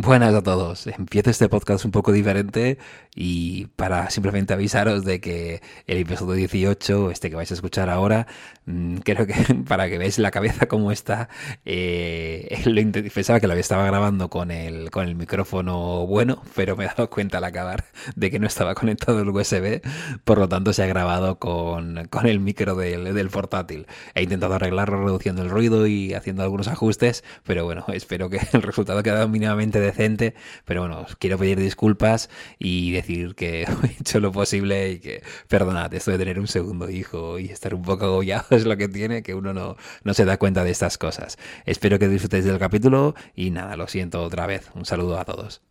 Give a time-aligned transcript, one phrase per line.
[0.00, 0.86] Buenas a todos.
[0.86, 2.78] Empiezo este podcast un poco diferente
[3.16, 8.28] y para simplemente avisaros de que el episodio 18, este que vais a escuchar ahora,
[8.66, 9.34] mm, creo que
[9.68, 11.28] para que veáis la cabeza como está,
[11.64, 16.84] eh, lo pensaba que lo estaba grabando con el, con el micrófono bueno, pero me
[16.84, 17.84] he dado cuenta al acabar
[18.14, 19.80] de que no estaba conectado el USB,
[20.22, 23.88] por lo tanto se ha grabado con, con el micro del, del portátil.
[24.14, 28.62] He intentado arreglarlo reduciendo el ruido y haciendo algunos ajustes, pero bueno, espero que el
[28.62, 30.34] resultado quede mínimamente decente,
[30.64, 35.22] pero bueno, os quiero pedir disculpas y decir que he hecho lo posible y que,
[35.48, 38.88] perdonad, esto de tener un segundo hijo y estar un poco agobiado es lo que
[38.88, 41.38] tiene, que uno no, no se da cuenta de estas cosas.
[41.66, 44.70] Espero que disfrutéis del capítulo y nada, lo siento otra vez.
[44.74, 45.67] Un saludo a todos.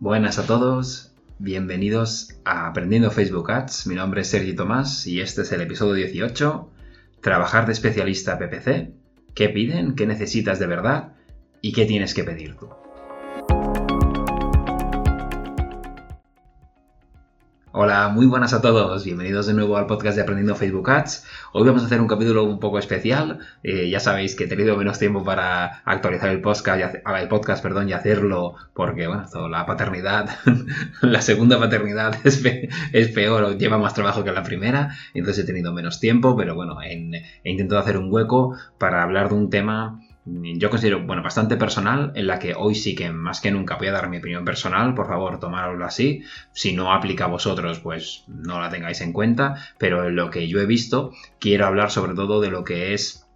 [0.00, 3.88] Buenas a todos, bienvenidos a Aprendiendo Facebook Ads.
[3.88, 6.70] Mi nombre es Sergi Tomás y este es el episodio 18.
[7.20, 8.92] Trabajar de especialista PPC.
[9.34, 9.96] ¿Qué piden?
[9.96, 11.14] ¿Qué necesitas de verdad?
[11.60, 12.68] ¿Y qué tienes que pedir tú?
[17.70, 19.04] Hola, muy buenas a todos.
[19.04, 21.26] Bienvenidos de nuevo al podcast de Aprendiendo Facebook Ads.
[21.52, 23.40] Hoy vamos a hacer un capítulo un poco especial.
[23.62, 27.62] Eh, ya sabéis que he tenido menos tiempo para actualizar el podcast, y el podcast
[27.62, 30.30] perdón, y hacerlo porque, bueno, la paternidad,
[31.02, 34.96] la segunda paternidad es, peor, lleva más trabajo que la primera.
[35.12, 36.94] Entonces he tenido menos tiempo, pero bueno, he
[37.44, 40.00] intentado hacer un hueco para hablar de un tema
[40.58, 43.88] yo considero, bueno, bastante personal, en la que hoy sí que más que nunca voy
[43.88, 46.22] a dar mi opinión personal, por favor, tomároslo así.
[46.52, 50.48] Si no aplica a vosotros, pues no la tengáis en cuenta, pero en lo que
[50.48, 53.27] yo he visto, quiero hablar sobre todo de lo que es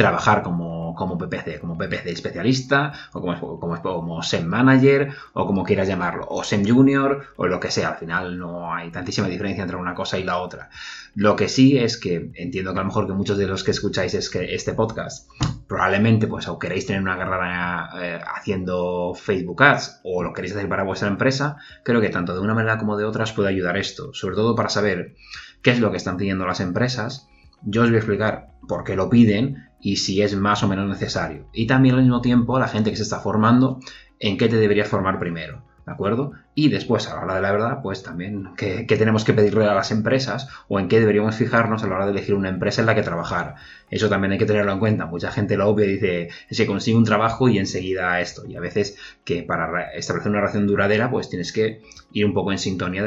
[0.00, 5.88] trabajar como, como PPC, como PPC especialista, o como, como, SEM Manager, o como quieras
[5.88, 7.90] llamarlo, o SEM Junior, o lo que sea.
[7.90, 10.70] Al final no hay tantísima diferencia entre una cosa y la otra.
[11.14, 13.72] Lo que sí es que entiendo que a lo mejor que muchos de los que
[13.72, 15.28] escucháis es que este podcast
[15.68, 20.66] probablemente pues o queréis tener una carrera eh, haciendo Facebook Ads o lo queréis hacer
[20.66, 23.76] para vuestra empresa, creo que tanto de una manera como de otra os puede ayudar
[23.76, 25.14] esto, sobre todo para saber
[25.60, 27.28] qué es lo que están pidiendo las empresas.
[27.62, 30.88] Yo os voy a explicar por qué lo piden y si es más o menos
[30.88, 31.46] necesario.
[31.52, 33.80] Y también al mismo tiempo la gente que se está formando,
[34.18, 35.62] en qué te deberías formar primero.
[35.86, 36.32] ¿De acuerdo?
[36.54, 39.74] Y después, a la hora de la verdad, pues también qué, tenemos que pedirle a
[39.74, 42.86] las empresas o en qué deberíamos fijarnos a la hora de elegir una empresa en
[42.86, 43.54] la que trabajar.
[43.88, 45.06] Eso también hay que tenerlo en cuenta.
[45.06, 48.46] Mucha gente lo obvia y dice, se consigue un trabajo y enseguida esto.
[48.46, 52.50] Y a veces que para establecer una relación duradera, pues tienes que ir un poco
[52.50, 53.04] en sintonía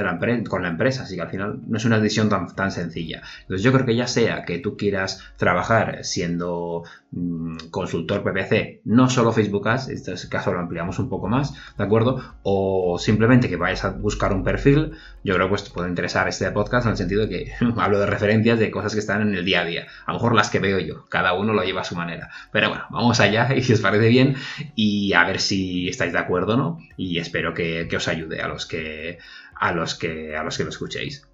[0.48, 1.04] con la empresa.
[1.04, 3.22] Así que al final no es una decisión tan, tan sencilla.
[3.42, 9.10] Entonces yo creo que ya sea que tú quieras trabajar siendo mm, consultor PPC, no
[9.10, 12.22] solo Facebook Ads, en este caso lo ampliamos un poco más, ¿de acuerdo?
[12.44, 14.92] O simplemente que vayas a buscar un perfil,
[15.24, 18.06] yo creo que pues, puede interesar este podcast en el sentido de que hablo de
[18.06, 19.88] referencias de cosas que están en el día a día.
[20.06, 22.30] A lo mejor las que veo yo, cada uno lo lleva a su manera.
[22.52, 24.36] Pero bueno, vamos allá y si os parece bien
[24.76, 26.80] y a ver si estáis de acuerdo, ¿no?
[26.98, 29.20] Y espero que, que os ayude a los que,
[29.56, 31.26] a los que, a los que lo escuchéis.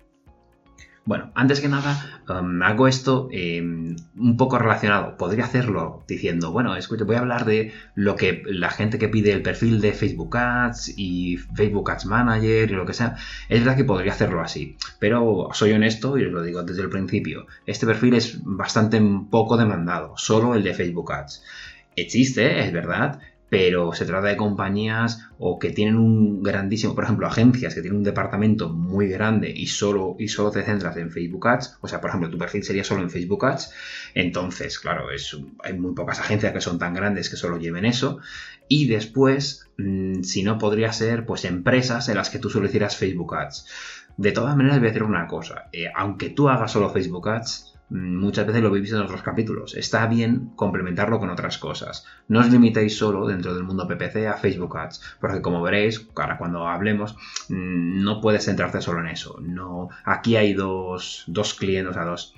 [1.09, 5.17] Bueno, antes que nada, um, hago esto em, un poco relacionado.
[5.17, 9.31] Podría hacerlo diciendo, bueno, escucha, voy a hablar de lo que la gente que pide
[9.31, 13.15] el perfil de Facebook Ads y Facebook Ads Manager y lo que sea.
[13.47, 16.89] Es verdad que podría hacerlo así, pero soy honesto y os lo digo desde el
[16.89, 17.47] principio.
[17.65, 21.43] Este perfil es bastante poco demandado, solo el de Facebook Ads.
[21.95, 23.19] Existe, es verdad,
[23.49, 27.97] pero se trata de compañías o que tienen un grandísimo, por ejemplo, agencias que tienen
[27.97, 31.99] un departamento muy grande y solo, y solo te centras en Facebook Ads, o sea,
[31.99, 33.71] por ejemplo, tu perfil sería solo en Facebook Ads,
[34.13, 38.19] entonces, claro, es, hay muy pocas agencias que son tan grandes que solo lleven eso,
[38.67, 42.97] y después, mm, si no, podría ser, pues, empresas en las que tú solo hicieras
[42.97, 43.65] Facebook Ads.
[44.17, 47.68] De todas maneras, voy a decir una cosa, eh, aunque tú hagas solo Facebook Ads,
[47.89, 49.75] muchas veces lo visto en otros capítulos.
[49.75, 52.05] Está bien complementarlo con otras cosas.
[52.27, 56.37] No os limitéis solo dentro del mundo PPC a Facebook Ads, porque como veréis, ahora
[56.37, 57.15] cuando hablemos,
[57.49, 59.39] mm, no puedes centrarte solo en eso.
[59.41, 62.35] No, aquí hay dos, dos clientes, o sea, dos,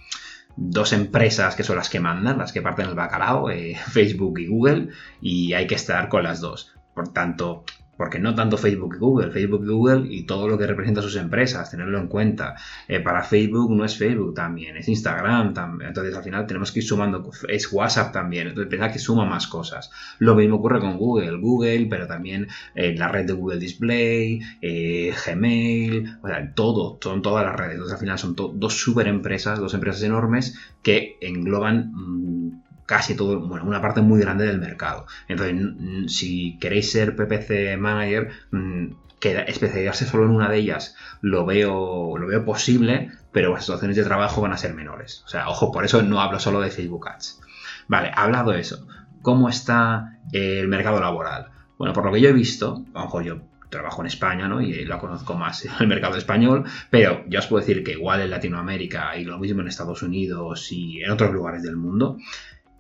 [0.55, 4.47] dos empresas que son las que mandan, las que parten el bacalao, eh, Facebook y
[4.47, 4.89] Google,
[5.21, 6.73] y hay que estar con las dos.
[6.93, 7.63] Por tanto,
[7.97, 11.15] porque no tanto Facebook y Google, Facebook y Google y todo lo que representa sus
[11.17, 12.55] empresas, tenerlo en cuenta.
[12.87, 15.53] Eh, para Facebook no es Facebook también, es Instagram.
[15.81, 19.47] Entonces al final tenemos que ir sumando, es WhatsApp también, entonces pensar que suma más
[19.47, 19.91] cosas.
[20.19, 25.13] Lo mismo ocurre con Google, Google, pero también eh, la red de Google Display, eh,
[25.25, 27.73] Gmail, o sea, todo, son todas las redes.
[27.73, 31.91] Entonces al final son dos super empresas, dos empresas enormes que engloban...
[31.93, 32.61] Mm,
[32.91, 35.05] casi todo, bueno, una parte muy grande del mercado.
[35.29, 41.45] Entonces, si queréis ser PPC Manager, mm, que especializarse solo en una de ellas lo
[41.45, 45.23] veo, lo veo posible, pero las situaciones de trabajo van a ser menores.
[45.25, 47.39] O sea, ojo, por eso no hablo solo de Facebook Ads.
[47.87, 48.85] Vale, hablado eso,
[49.21, 51.47] ¿cómo está el mercado laboral?
[51.77, 54.59] Bueno, por lo que yo he visto, a lo mejor yo trabajo en España, ¿no?
[54.59, 58.31] Y lo conozco más el mercado español, pero ya os puedo decir que igual en
[58.31, 62.17] Latinoamérica y lo mismo en Estados Unidos y en otros lugares del mundo,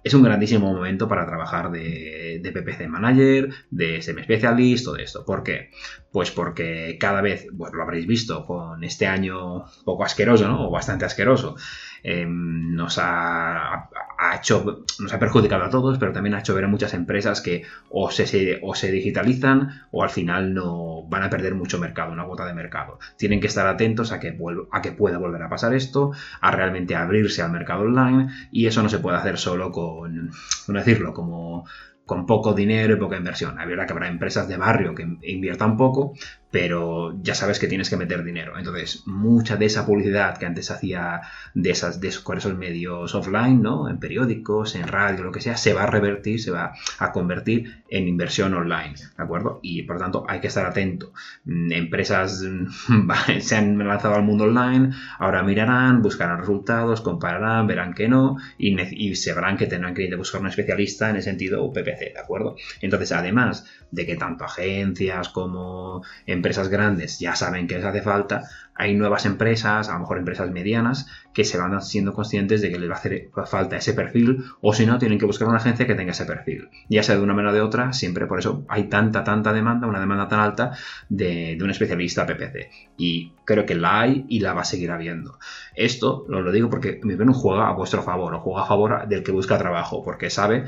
[0.03, 5.25] es un grandísimo momento para trabajar de, PPC Manager, de Semi Specialist, todo esto.
[5.25, 5.69] ¿Por qué?
[6.11, 10.67] Pues porque cada vez, bueno, lo habréis visto con este año poco asqueroso, ¿no?
[10.67, 11.55] O bastante asqueroso.
[12.03, 13.89] Em, nos ha,
[14.35, 17.63] hecho, nos ha perjudicado a todos, pero también ha hecho ver a muchas empresas que
[17.89, 22.25] o se, o se digitalizan o al final no van a perder mucho mercado, una
[22.25, 22.99] cuota de mercado.
[23.17, 24.37] Tienen que estar atentos a que,
[24.71, 28.83] a que pueda volver a pasar esto, a realmente abrirse al mercado online y eso
[28.83, 30.31] no se puede hacer solo con,
[30.65, 31.13] ¿cómo decirlo?
[31.13, 31.65] Como
[32.05, 33.55] con poco dinero y poca inversión.
[33.55, 36.13] Verdad que habrá empresas de barrio que inviertan poco,
[36.51, 38.57] pero ya sabes que tienes que meter dinero.
[38.57, 41.21] Entonces, mucha de esa publicidad que antes hacía
[41.53, 43.89] de esas, de esos, con esos medios offline, ¿no?
[43.89, 47.83] En periódicos, en radio, lo que sea, se va a revertir, se va a convertir
[47.89, 49.59] en inversión online, ¿de acuerdo?
[49.63, 51.13] Y por tanto, hay que estar atento.
[51.45, 52.43] Mm, empresas
[53.39, 58.79] se han lanzado al mundo online, ahora mirarán, buscarán resultados, compararán, verán que no, y,
[58.81, 62.19] y sabrán que tendrán que ir a buscar un especialista en el sentido UPPC, ¿de
[62.19, 62.57] acuerdo?
[62.81, 68.43] Entonces, además de que tanto agencias como empresas grandes ya saben que les hace falta,
[68.73, 72.79] hay nuevas empresas, a lo mejor empresas medianas, que se van siendo conscientes de que
[72.79, 75.87] les va a hacer falta ese perfil, o si no, tienen que buscar una agencia
[75.87, 76.69] que tenga ese perfil.
[76.89, 79.87] Ya sea de una manera o de otra, siempre por eso hay tanta, tanta demanda,
[79.87, 80.71] una demanda tan alta
[81.09, 82.69] de, un especialista PPC.
[82.97, 85.39] Y creo que la hay y la va a seguir habiendo.
[85.75, 89.07] Esto lo, lo digo porque mi un juega a vuestro favor, o juega a favor
[89.07, 90.65] del que busca trabajo, porque sabe,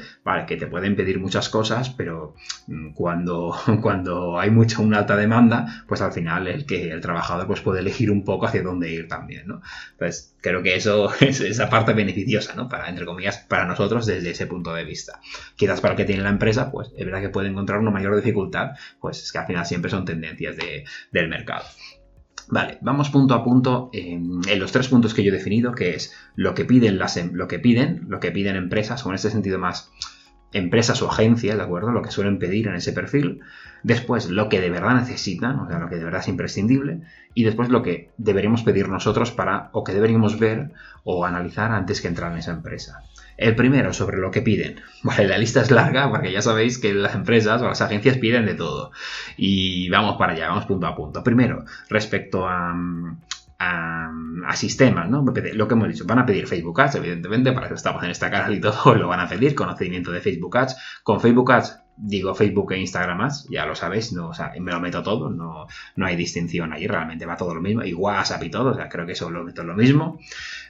[0.47, 2.35] que te pueden pedir muchas cosas, pero
[2.67, 7.47] mm, cuando, cuando hay mucha, una alta demanda, pues al final el que el trabajador
[7.47, 9.61] pues puede elegir un poco hacia dónde ir también, ¿no?
[9.91, 12.67] Entonces, creo que eso es esa parte beneficiosa, ¿no?
[12.67, 15.19] Para, entre comillas, para nosotros desde ese punto de vista.
[15.55, 18.15] Quizás para el que tiene la empresa, pues es verdad que puede encontrar una mayor
[18.15, 20.55] dificultad, pues es que al final siempre son tendencias
[21.11, 21.63] del mercado.
[22.49, 26.13] Vale, vamos punto a punto en, los tres puntos que yo he definido, que es
[26.35, 29.29] lo que piden las em, lo que piden, lo que piden empresas, o en este
[29.29, 29.91] sentido más
[30.53, 31.91] empresas o agencias, ¿de acuerdo?
[31.91, 33.41] Lo que suelen pedir en ese perfil.
[33.81, 37.01] Después, lo que de verdad necesitan, o sea, lo que de verdad es imprescindible.
[37.33, 40.71] Y después, lo que deberíamos pedir nosotros para, o que deberíamos ver
[41.03, 43.03] o analizar antes que entrar en esa empresa.
[43.35, 44.79] El primero, sobre lo que piden.
[45.03, 48.45] Vale, la lista es larga porque ya sabéis que las empresas o las agencias piden
[48.45, 48.91] de todo.
[49.35, 51.23] Y vamos para allá, vamos punto a punto.
[51.23, 52.73] Primero, respecto a,
[53.59, 54.09] a,
[54.55, 55.25] sistemas, ¿no?
[55.25, 58.29] Lo que hemos dicho, van a pedir Facebook Ads, evidentemente, para eso estamos en esta
[58.29, 60.75] canal y todo, lo van a pedir, conocimiento de Facebook Ads.
[61.03, 64.71] Con Facebook Ads, digo Facebook e Instagram Ads, ya lo sabéis, no, o sea, me
[64.71, 65.65] lo meto todo, no,
[65.95, 68.89] no hay distinción ahí, realmente va todo lo mismo, y WhatsApp y todo, o sea,
[68.89, 70.19] creo que eso lo meto lo mismo.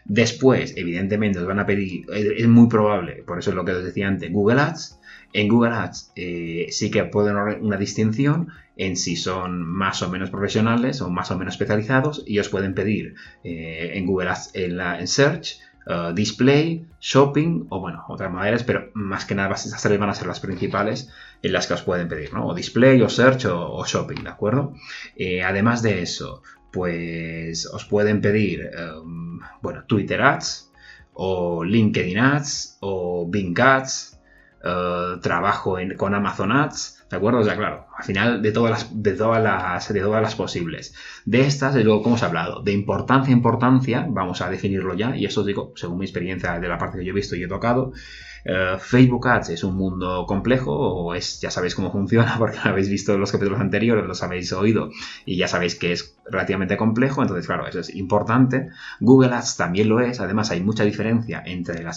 [0.06, 3.84] Después, evidentemente, os van a pedir, es muy probable, por eso es lo que os
[3.84, 5.00] decía antes, Google Ads,
[5.34, 10.10] en Google Ads eh, sí que pueden haber una distinción en si son más o
[10.10, 14.52] menos profesionales o más o menos especializados y os pueden pedir eh, en Google Ads
[14.54, 19.54] en, la, en Search, eh, Display, Shopping o bueno, otras maneras, pero más que nada
[19.54, 21.10] esas tres van a ser las principales
[21.42, 22.48] en las que os pueden pedir, ¿no?
[22.48, 24.74] O Display o Search o, Shopping, ¿de acuerdo?
[25.46, 28.72] además de eso, pues os pueden pedir,
[29.62, 30.72] bueno, Twitter Ads
[31.14, 34.14] o LinkedIn Ads o Bing Ads
[34.66, 37.40] eh, trabajo con Amazon Ads, ¿de acuerdo?
[37.42, 40.96] O sea, claro, al final de todas las, de todas las, de todas las posibles.
[41.26, 45.16] De estas, de luego, como os he hablado, de importancia, importancia, vamos a definirlo ya,
[45.16, 47.44] y esto os digo, según mi experiencia de la parte que yo he visto y
[47.44, 47.94] he tocado,
[48.46, 52.72] eh, Facebook Ads es un mundo complejo, o es, ya sabéis cómo funciona, porque lo
[52.72, 54.90] habéis visto en los capítulos anteriores, los habéis oído,
[55.26, 58.70] y ya sabéis que es relativamente complejo, entonces, claro, eso es importante.
[59.00, 61.94] Google Ads también lo es, además hay mucha diferencia entre la,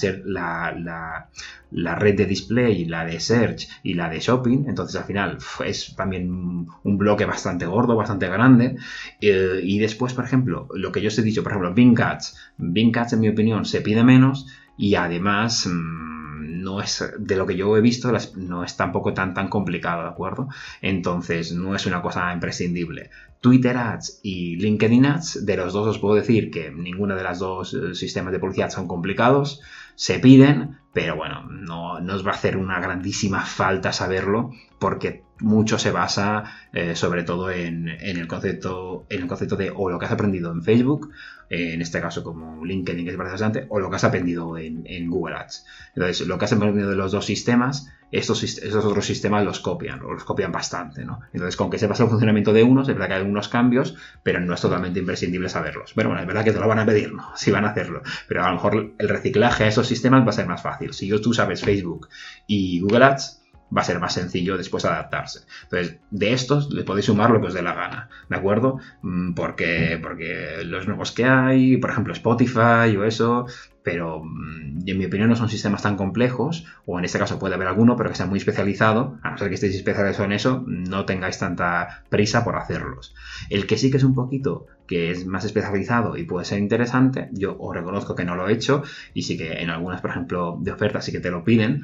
[0.75, 1.29] la,
[1.71, 5.95] la, red de display, la de search y la de shopping, entonces al final es
[5.97, 8.77] también un bloque bastante gordo, bastante grande.
[9.21, 12.37] Eh, y después, por ejemplo, lo que yo os he dicho, por ejemplo, Bing Ads.
[12.59, 15.67] Bing Ads, en mi opinión, se pide menos y además...
[15.67, 16.16] Mm,
[16.49, 20.09] no es, de lo que yo he visto, no es tampoco tan, tan complicado, ¿de
[20.09, 20.49] acuerdo?
[20.81, 23.11] Entonces, no es una cosa imprescindible.
[23.41, 27.39] Twitter Ads y LinkedIn Ads, de los dos os puedo decir que ninguna de las
[27.39, 29.61] dos eh, sistemas de publicidad son complicados,
[29.95, 35.25] se piden, pero bueno, no, no os va a hacer una grandísima falta saberlo porque
[35.41, 39.99] mucho se basa eh, sobre todo en, el concepto, en el concepto de o lo
[39.99, 41.13] que has aprendido en Facebook,
[41.51, 45.11] eh, en este caso como LinkedIn que es bastante, o lo que has aprendido en,
[45.11, 45.67] Google Ads.
[45.95, 48.43] Entonces, lo que has aprendido de los dos sistemas, estos,
[48.75, 51.21] otros sistemas los copian, o los copian bastante, ¿no?
[51.33, 54.41] Entonces, con que sepas el funcionamiento de unos, es verdad que hay algunos cambios, pero
[54.41, 55.93] no es totalmente imprescindible saberlos.
[55.95, 57.27] Pero bueno, es verdad que te lo van a pedir, ¿no?
[57.37, 58.03] Si van a hacerlo.
[58.29, 60.93] Pero a lo mejor el reciclaje a esos sistemas va a ser más fácil.
[60.93, 62.09] Si tú sabes Facebook
[62.47, 63.43] y Google Ads,
[63.77, 65.41] va a ser más sencillo después adaptarse.
[65.65, 68.79] Entonces, de estos le podéis sumar lo que os dé la gana, ¿de acuerdo?
[69.03, 73.47] Mm, porque, porque los nuevos que hay, por ejemplo Spotify o eso,
[73.87, 77.55] pero mm, en mi opinión no son sistemas tan complejos, o en este caso puede
[77.55, 80.65] haber alguno, pero que sea muy especializado, a no ser que estéis especializados en eso,
[80.67, 83.15] no tengáis tanta prisa por hacerlos.
[83.49, 87.29] El que sí que es un poquito que es más especializado y puede ser interesante,
[87.31, 88.83] yo os reconozco que no lo he hecho
[89.15, 91.83] y sí que en algunas, por ejemplo, de ofertas sí que te lo piden,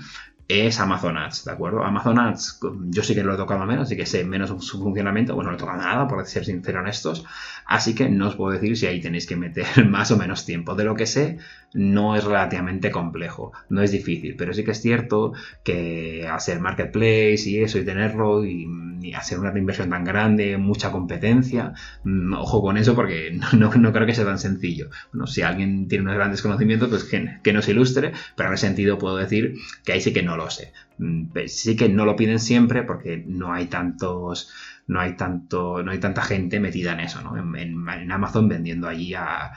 [0.49, 1.85] es Amazon Ads, ¿de acuerdo?
[1.85, 5.35] Amazon Ads, yo sí que lo he tocado menos, así que sé menos su funcionamiento,
[5.35, 7.25] bueno, no he tocado nada, por ser sincero en estos,
[7.67, 10.75] así que no os puedo decir si ahí tenéis que meter más o menos tiempo.
[10.75, 11.39] De lo que sé,
[11.75, 15.33] no es relativamente complejo, no es difícil, pero sí que es cierto
[15.65, 18.69] que hacer marketplace y eso y tenerlo y,
[19.17, 24.15] hacer una inversión tan grande, mucha competencia, mm, ojo con eso porque no, creo que
[24.15, 24.91] sea tan sencillo.
[25.13, 28.67] Bueno, si alguien tiene unos grandes conocimientos, pues que, que nos ilustre, pero en ese
[28.67, 30.73] sentido puedo decir que ahí sí que no lo sé.
[30.99, 34.51] Mm, sí que no lo piden siempre porque no hay tantos
[34.87, 37.37] no hay tanto no hay tanta gente metida en eso ¿no?
[37.37, 39.53] en, Amazon vendiendo allí a,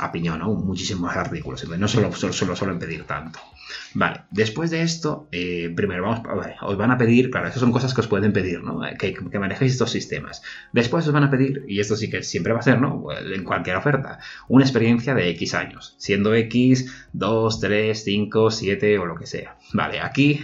[0.00, 0.52] a piñón ¿no?
[0.54, 3.38] muchísimos artículos no solo, solo, suelen pedir tanto
[3.94, 7.60] vale después de esto eh, primero vamos a ver, os van a pedir claro esas
[7.60, 8.80] son cosas que os pueden pedir ¿no?
[8.98, 12.52] que, que, manejéis estos sistemas después os van a pedir y esto sí que siempre
[12.52, 13.06] va a ser ¿no?
[13.12, 19.06] en cualquier oferta una experiencia de X años siendo X 2, 3, 5, 7 o
[19.06, 20.40] lo que sea vale aquí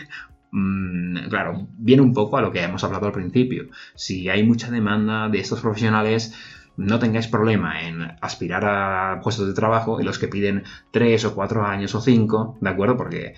[0.52, 3.68] Mm, claro, viene un poco a lo que hemos hablado al principio.
[3.94, 6.34] Si hay mucha demanda de estos profesionales,
[6.80, 11.34] no tengáis problema en aspirar a puestos de trabajo y los que piden 3 o
[11.34, 12.96] 4 años o 5, ¿de acuerdo?
[12.96, 13.34] Porque,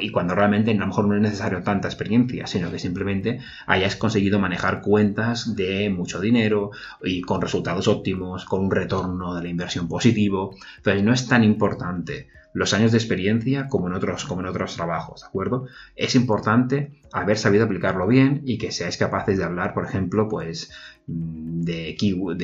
[0.00, 3.96] y cuando realmente a lo mejor no es necesario tanta experiencia, sino que simplemente hayáis
[3.96, 6.70] conseguido manejar cuentas de mucho dinero
[7.02, 10.54] y con resultados óptimos, con un retorno de la inversión positivo.
[10.76, 14.76] Entonces, no es tan importante los años de experiencia como en otros, como en otros
[14.76, 15.66] trabajos, ¿de acuerdo?
[15.94, 20.70] Es importante haber sabido aplicarlo bien y que seáis capaces de hablar, por ejemplo, pues
[21.06, 22.38] mm, de, keywords,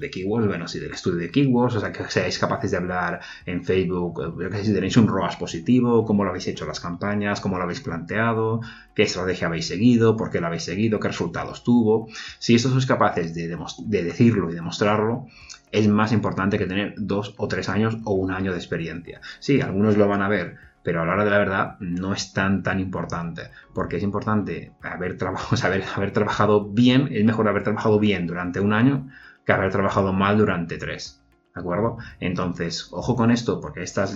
[0.00, 3.20] de keywords, bueno, sí, del estudio de keywords, o sea, que seáis capaces de hablar
[3.46, 6.80] en Facebook, yo que sé, si tenéis un ROAS positivo, cómo lo habéis hecho las
[6.80, 8.60] campañas, cómo lo habéis planteado,
[8.96, 12.08] qué estrategia habéis seguido, por qué lo habéis seguido, qué resultados tuvo.
[12.40, 15.28] Si esto sois capaces de decirlo y demostrarlo,
[15.74, 19.20] es más importante que tener dos o tres años o un año de experiencia.
[19.40, 22.32] Sí, algunos lo van a ver, pero a la hora de la verdad no es
[22.32, 25.18] tan tan importante, porque es importante haber,
[25.64, 29.08] haber, haber trabajado bien, es mejor haber trabajado bien durante un año
[29.44, 31.23] que haber trabajado mal durante tres.
[31.54, 31.98] ¿De acuerdo?
[32.18, 34.12] Entonces, ojo con esto, porque estas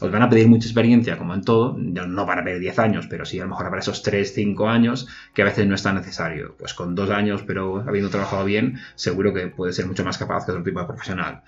[0.00, 3.24] os van a pedir mucha experiencia, como en todo, no para pedir 10 años, pero
[3.24, 5.94] sí a lo mejor para esos 3, 5 años, que a veces no es tan
[5.94, 6.54] necesario.
[6.58, 10.44] Pues con 2 años, pero habiendo trabajado bien, seguro que puede ser mucho más capaz
[10.44, 11.42] que otro tipo de profesional.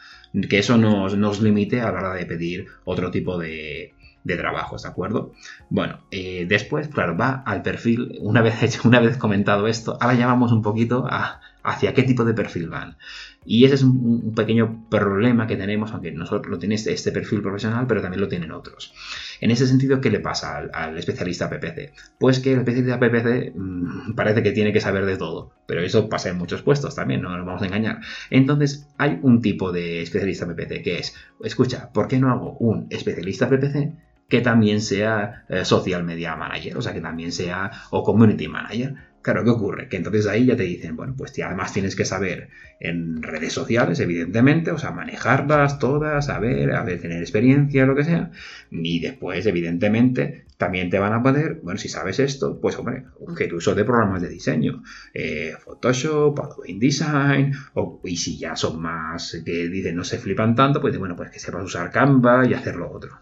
[0.48, 3.92] Que eso nos, nos limite a la hora de pedir otro tipo de,
[4.24, 5.34] de trabajos, ¿de acuerdo?
[5.68, 10.14] Bueno, eh, después, claro, va al perfil, una vez, hecho, una vez comentado esto, ahora
[10.14, 12.96] ya vamos un poquito a hacia qué tipo de perfil van.
[13.44, 17.86] Y ese es un, pequeño problema que tenemos, aunque nosotros lo tiene este, perfil profesional,
[17.86, 18.94] pero también lo tienen otros.
[19.40, 21.92] En ese sentido, ¿qué le pasa al, especialista PPC?
[22.18, 26.08] Pues que el especialista PPC mm, parece que tiene que saber de todo, pero eso
[26.08, 28.00] pasa en muchos puestos también, no nos vamos a engañar.
[28.30, 32.86] Entonces, hay un tipo de especialista PPC que es, escucha, ¿por qué no hago un
[32.90, 33.92] especialista PPC
[34.28, 38.96] que también sea eh, social media manager, o sea, que también sea o community manager.
[39.24, 39.88] Claro, ¿qué ocurre?
[39.88, 43.98] Que entonces ahí ya te dicen, bueno, pues además tienes que saber en redes sociales,
[44.00, 48.32] evidentemente, o sea, manejarlas todas, saber, a ver, tener experiencia, lo que sea.
[48.70, 53.04] Y después, evidentemente, también te van a poder, bueno, si sabes esto, pues hombre,
[53.38, 54.82] que tu uso de programas de diseño,
[55.14, 60.54] eh, Photoshop, Adobe InDesign, o, y si ya son más que dicen no se flipan
[60.54, 63.20] tanto, pues bueno, pues que sepas usar Canva y hacer lo otro.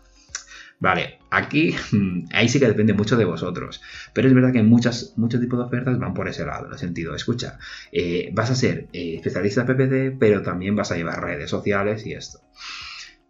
[0.82, 1.76] Vale, aquí,
[2.32, 3.80] ahí sí que depende mucho de vosotros.
[4.12, 6.78] Pero es verdad que muchas, muchos tipos de ofertas van por ese lado, en el
[6.78, 7.60] sentido, escucha,
[7.92, 12.14] eh, vas a ser eh, especialista PPC, pero también vas a llevar redes sociales y
[12.14, 12.40] esto.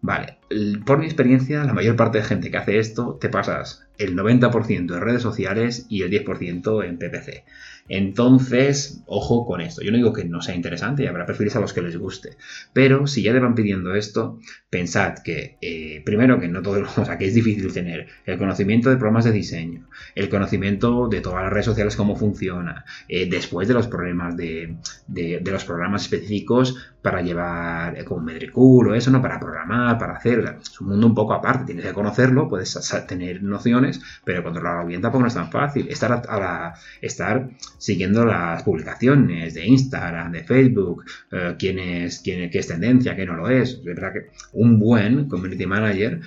[0.01, 0.39] Vale,
[0.87, 4.95] por mi experiencia, la mayor parte de gente que hace esto, te pasas el 90%
[4.95, 7.45] en redes sociales y el 10% en PPC.
[7.89, 9.83] Entonces, ojo con esto.
[9.83, 12.37] Yo no digo que no sea interesante y habrá perfiles a los que les guste.
[12.73, 14.39] Pero si ya te van pidiendo esto,
[14.71, 18.89] pensad que, eh, primero, que no todo, o sea, que es difícil tener el conocimiento
[18.89, 23.69] de programas de diseño, el conocimiento de todas las redes sociales, cómo funciona, eh, después
[23.69, 24.77] de los problemas de,
[25.09, 29.21] de, los programas específicos para llevar eh, como Medricool o eso, ¿no?
[29.21, 30.59] Para programar, para hacer.
[30.63, 35.03] Es un mundo un poco aparte, tienes que conocerlo, puedes tener nociones, pero controlarlo bien
[35.03, 35.89] tampoco no es tan fácil.
[35.89, 37.51] Estar, a la, estar
[37.83, 43.27] siguiendo las publicaciones de Instagram, de Facebook, eh, quién, es, quién, qué es tendencia, qué
[43.27, 43.71] no lo es.
[43.71, 46.21] Es verdad que un buen community manager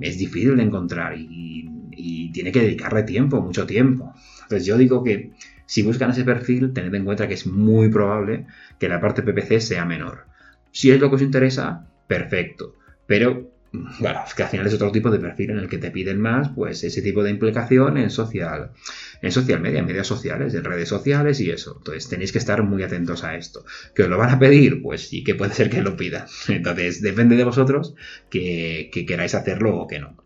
[0.00, 4.14] es difícil de encontrar y, y tiene que dedicarle tiempo, mucho tiempo.
[4.44, 5.32] Entonces yo digo que
[5.66, 8.46] si buscan ese perfil, tened en cuenta que es muy probable
[8.78, 10.24] que la parte PPC sea menor.
[10.72, 12.76] Si es lo que os interesa, perfecto.
[13.06, 13.53] Pero,
[13.98, 16.50] bueno, que al final es otro tipo de perfil en el que te piden más,
[16.54, 18.70] pues ese tipo de implicación en social,
[19.20, 21.74] en social media, en medios sociales, en redes sociales y eso.
[21.78, 23.64] Entonces tenéis que estar muy atentos a esto.
[23.94, 24.80] ¿Que os lo van a pedir?
[24.82, 26.26] Pues sí, que puede ser que lo pidan.
[26.48, 27.94] Entonces depende de vosotros
[28.30, 30.24] que queráis hacerlo o que no.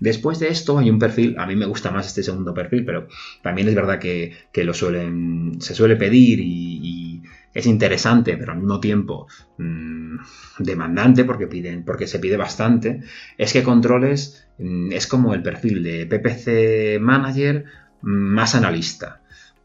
[0.00, 3.06] Después de esto hay un perfil, a mí me gusta más este segundo perfil, pero
[3.42, 7.09] también es verdad que, lo suelen, se suele pedir y,
[7.52, 9.26] es interesante, pero al mismo tiempo
[9.58, 10.16] mm,
[10.58, 13.02] demandante porque, piden, porque se pide bastante,
[13.36, 17.64] es que controles mm, es como el perfil de PPC Manager
[18.02, 19.20] mm, más analista.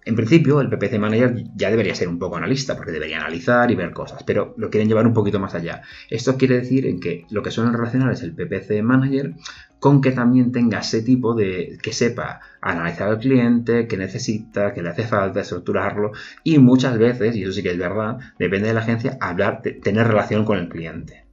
[0.05, 3.75] En principio, el PPC Manager ya debería ser un poco analista, porque debería analizar y
[3.75, 5.81] ver cosas, pero lo quieren llevar un poquito más allá.
[6.11, 9.33] Esto quiere decir en que lo que suelen relacionar es el PPC Manager
[9.79, 14.81] con que también tenga ese tipo de que sepa analizar al cliente, que necesita, que
[14.81, 16.11] le hace falta estructurarlo
[16.43, 20.07] y muchas veces, y eso sí que es verdad, depende de la agencia, hablar, tener
[20.07, 21.24] relación con el cliente.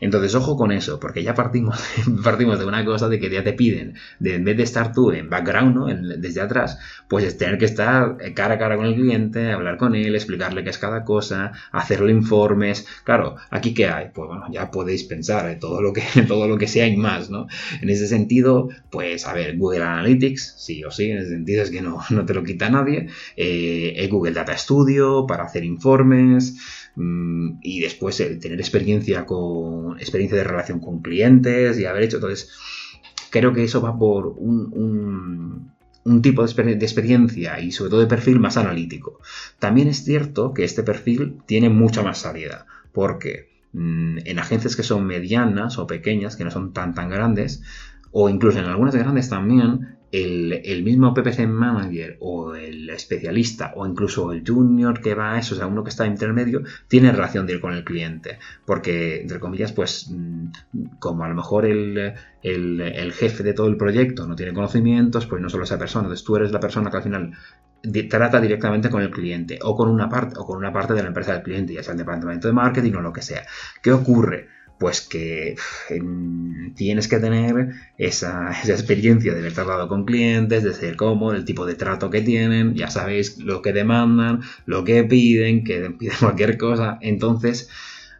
[0.00, 1.78] Entonces, ojo con eso, porque ya partimos,
[2.24, 5.12] partimos de una cosa de que ya te piden, de en vez de estar tú
[5.12, 5.86] en background, ¿no?
[6.18, 9.94] desde atrás, pues es tener que estar cara a cara con el cliente, hablar con
[9.94, 12.86] él, explicarle qué es cada cosa, hacerle informes.
[13.04, 16.58] Claro, aquí qué hay, pues bueno, ya podéis pensar en todo lo que, todo lo
[16.58, 17.46] que sea y más, ¿no?
[17.80, 21.70] En ese sentido, pues a ver, Google Analytics, sí o sí, en ese sentido es
[21.70, 23.08] que no, no te lo quita nadie.
[23.36, 26.56] Eh, Google Data Studio para hacer informes.
[26.96, 32.52] Mm, y después tener experiencia con experiencia de relación con clientes y haber hecho entonces
[33.30, 35.72] creo que eso va por un,
[36.04, 39.18] un, tipo de, de, experiencia y sobre todo de perfil más analítico.
[39.58, 44.84] También es cierto que este perfil tiene mucha más salida porque mm, en agencias que
[44.84, 47.62] son medianas o pequeñas que no son tan tan grandes
[48.12, 54.32] o incluso en algunas grandes también el, mismo PPC Manager o el especialista o incluso
[54.32, 57.54] el junior que va a eso, o sea, uno que está intermedio, tiene relación de
[57.54, 58.38] ir con el cliente.
[58.64, 60.46] Porque, entre comillas, pues mm,
[61.00, 62.14] como a lo mejor el,
[63.12, 66.36] jefe de todo el proyecto no tiene conocimientos, pues no solo esa persona, entonces tú
[66.36, 67.32] eres la persona que al final
[68.08, 71.08] trata directamente con el cliente o con una parte o con una parte de la
[71.08, 73.44] empresa del cliente, ya sea el departamento de marketing o lo que sea.
[73.82, 74.48] ¿Qué ocurre?
[74.78, 75.56] Pues que
[76.74, 81.64] tienes que tener esa, experiencia de haber tratado con clientes, de ser cómodo, el tipo
[81.66, 86.58] de trato que tienen, ya sabéis lo que demandan, lo que piden, que piden cualquier
[86.58, 86.98] cosa.
[87.00, 87.70] Entonces,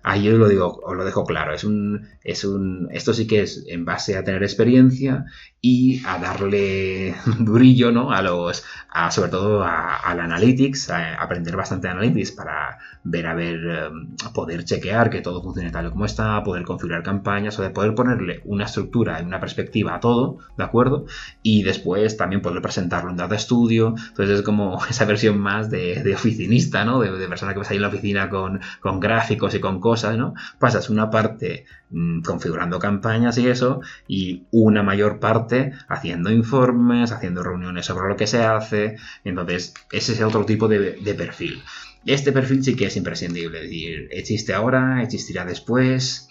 [0.02, 1.54] ahí os lo digo, os lo dejo claro.
[1.54, 5.26] Es un, es un, esto sí que es en base a tener experiencia
[5.66, 8.12] y a darle durillo, ¿no?
[8.12, 13.54] A los, a, sobre todo al analytics, a aprender bastante analytics para ver, a ver,
[13.54, 17.94] em, poder chequear que todo funcione tal como está, poder configurar campañas, o de poder
[17.94, 21.06] ponerle una estructura y una perspectiva a todo, ¿de acuerdo?
[21.42, 23.94] Y después también poder presentarlo en Data Studio.
[24.08, 27.00] Entonces es como esa versión más de, oficinista, ¿no?
[27.00, 30.34] De, persona que vas ahí en la oficina con, con gráficos y con cosas, ¿no?
[30.58, 35.53] Pasas una parte mm, configurando campañas y eso, y una mayor parte
[35.88, 38.96] haciendo informes, haciendo reuniones sobre lo que se hace.
[39.24, 41.62] Entonces, ese es otro tipo de, perfil.
[42.06, 46.28] Este perfil sí que es imprescindible, es decir, existe ahora, existirá después,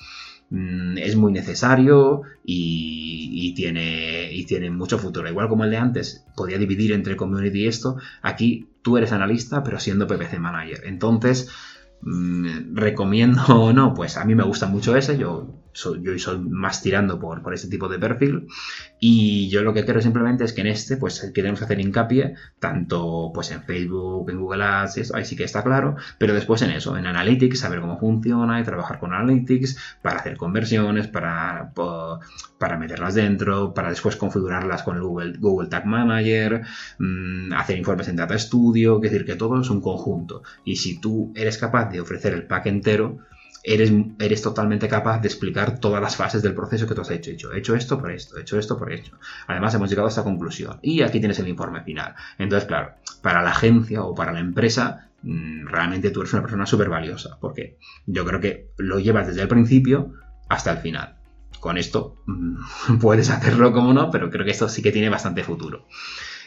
[0.49, 5.29] mm, es muy necesario y, tiene, y tiene mucho futuro.
[5.29, 9.63] Igual como el de antes, podía dividir entre community y esto, aquí tú eres analista
[9.63, 10.81] pero siendo PPC manager.
[10.85, 11.49] Entonces,
[12.01, 16.81] mm, recomiendo o no, pues a mí me gusta mucho ese, yo yo soy más
[16.81, 18.47] tirando por, por este tipo de perfil.
[18.99, 23.31] Y yo lo que quiero simplemente es que en este pues queremos hacer hincapié tanto
[23.33, 26.97] pues en Facebook, en Google Ads, ahí sí que está claro, pero después en eso,
[26.97, 31.73] en Analytics, saber cómo funciona y trabajar con Analytics para hacer conversiones, para,
[32.57, 36.61] para meterlas dentro, para después configurarlas con Google, Google Tag Manager,
[36.99, 40.43] mm, hacer informes en Data Studio, es decir, que todo es un conjunto.
[40.63, 43.19] Y si tú eres capaz de ofrecer el pack entero,
[43.63, 47.31] eres, eres totalmente capaz de explicar todas las fases del proceso que tú has hecho.
[47.31, 49.17] He hecho, he hecho esto por esto, he hecho esto por esto.
[49.47, 50.79] Además, hemos llegado a esta conclusión.
[50.81, 52.13] Y aquí tienes el informe final.
[52.37, 56.65] Entonces, claro, para la agencia o para la empresa, mm, realmente tú eres una persona
[56.65, 57.37] súper valiosa.
[57.39, 60.13] Porque yo creo que lo llevas desde el principio
[60.49, 61.15] hasta el final.
[61.61, 65.43] Con esto mm, puedes hacerlo como no, pero creo que esto sí que tiene bastante
[65.43, 65.87] futuro.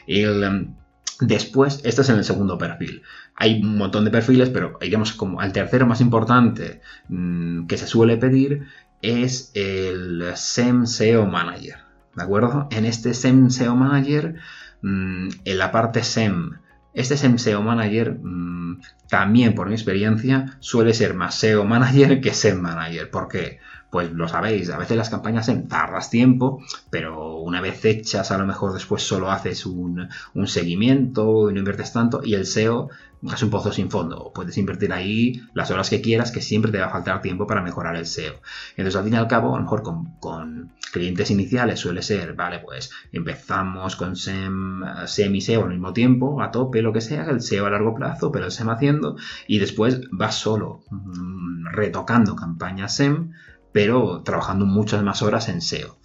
[0.07, 0.75] El, em,
[1.21, 3.03] Después, este es en el segundo perfil.
[3.37, 7.87] Hay un montón de perfiles, pero digamos como el tercero más importante mm, que se
[7.87, 8.67] suele pedir
[9.01, 11.77] es el SEM SEO Manager.
[12.15, 12.69] ¿De acuerdo?
[12.71, 14.37] En este SEM SEO Manager,
[14.83, 16.59] mm, en la parte SEM,
[16.93, 22.35] este SEM SEO Manager mm, también por mi experiencia suele ser más SEO Manager que
[22.35, 23.11] SEM Manager.
[23.11, 23.59] ¿Por qué?
[23.91, 28.47] Pues lo sabéis, a veces las campañas tardas tiempo, pero una vez hechas a lo
[28.47, 30.09] mejor después solo haces un,
[30.47, 32.91] seguimiento y no inviertes tanto y el SEO
[33.33, 34.31] es un pozo sin fondo.
[34.35, 37.63] Puedes invertir ahí las horas que quieras, que siempre te va a faltar tiempo para
[37.63, 38.35] mejorar el SEO.
[38.77, 42.61] Entonces, al fin y al cabo, a lo mejor con, clientes iniciales suele ser, vale,
[42.61, 47.25] pues empezamos con SEM, SEM y SEO al mismo tiempo, a tope, lo que sea,
[47.25, 52.37] el SEO a largo plazo, pero el SEM haciendo, y después vas solo mm, retocando
[52.37, 53.33] campañas SEM
[53.77, 55.99] pero trabajando muchas más horas en SEO.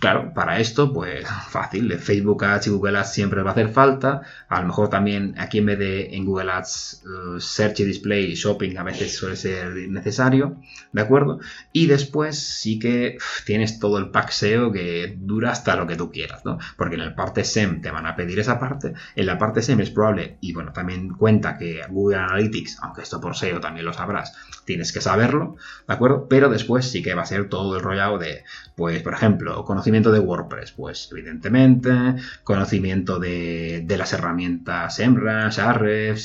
[0.00, 4.22] Claro, para esto, pues fácil, Facebook Ads y Google Ads siempre va a hacer falta.
[4.48, 8.32] A lo mejor también aquí en vez de en Google Ads eh, Search y Display
[8.32, 10.56] y Shopping a veces suele ser necesario,
[10.92, 11.40] ¿de acuerdo?
[11.72, 16.10] Y después sí que tienes todo el pack SEO que dura hasta lo que tú
[16.10, 16.58] quieras, ¿no?
[16.76, 18.94] Porque en el parte SEM te van a pedir esa parte.
[19.14, 23.20] En la parte SEM es probable, y bueno, también cuenta que Google Analytics, aunque esto
[23.20, 26.26] por SEO también lo sabrás, tienes que saberlo, ¿de acuerdo?
[26.28, 28.44] Pero después sí que va a ser todo el rollado de,
[28.76, 31.90] pues, por ejemplo, conocimiento de WordPress, pues, evidentemente,
[32.44, 36.22] conocimiento de, las herramientas SEMrush, Ahrefs,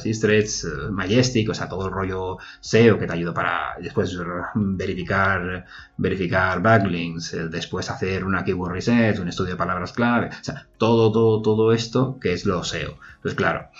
[0.00, 4.16] Sistrix, uh, Majestic, o sea, todo el rollo SEO que te ayuda para después
[4.54, 10.44] verificar, verificar backlinks, eh, después hacer una keyword reset, un estudio de palabras clave, o
[10.44, 12.96] sea, todo, todo, todo esto que es lo SEO.
[13.16, 13.70] Entonces, claro,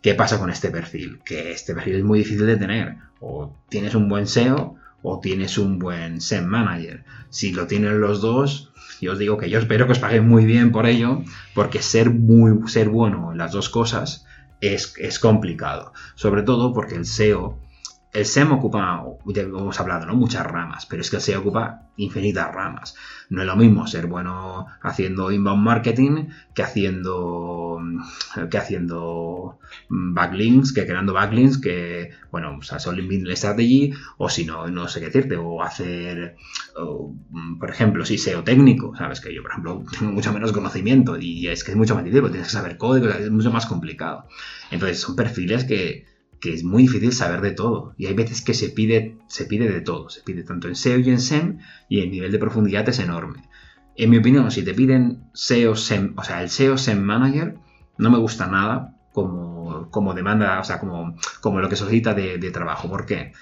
[0.00, 1.20] ¿qué pasa con este perfil?
[1.24, 5.58] Que este perfil es muy difícil de tener o tienes un buen SEO o tienes
[5.58, 7.04] un buen SEM manager.
[7.30, 10.44] Si lo tienen los dos, yo os digo que yo espero que os paguen muy
[10.44, 11.22] bien por ello,
[11.54, 14.26] porque ser, muy, ser bueno en las dos cosas
[14.60, 15.92] es, es complicado.
[16.14, 17.58] Sobre todo porque el SEO
[18.12, 20.14] el SEM ocupa, hemos hablado, ¿no?
[20.14, 22.96] Muchas ramas, pero es que el SEO ocupa infinitas ramas.
[23.28, 27.80] No es lo mismo ser bueno haciendo inbound marketing que haciendo,
[28.50, 34.44] que haciendo backlinks, que creando backlinks, que, bueno, o sea, solo building strategy, o si
[34.44, 36.34] no, no sé qué decirte, o hacer,
[37.60, 41.46] por ejemplo, si SEO técnico, sabes que yo, por ejemplo, tengo mucho menos conocimiento y
[41.46, 44.26] es que es mucho más difícil, tienes que saber código, es mucho más complicado.
[44.72, 46.06] Entonces, son perfiles que,
[46.40, 47.94] que es muy difícil saber de todo.
[47.96, 50.08] Y hay veces que se pide, se pide de todo.
[50.08, 53.48] Se pide tanto en SEO y en SEM y el nivel de profundidad es enorme.
[53.96, 57.56] En mi opinión, si te piden SEO, SEM, o sea, el SEO SEM Manager,
[57.98, 62.38] no me gusta nada como, como demanda, o sea, como, como lo que solicita de,
[62.38, 62.88] de trabajo.
[62.88, 63.32] ¿Por qué?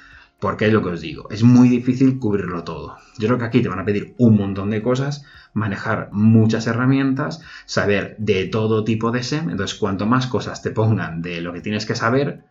[0.41, 2.97] Porque es lo que os digo, es muy difícil cubrirlo todo.
[3.19, 7.41] Yo creo que aquí te van a pedir un montón de cosas, manejar muchas herramientas,
[7.67, 9.51] saber de todo tipo de SEM.
[9.51, 12.45] Entonces, cuanto más cosas te pongan de lo que tienes que saber,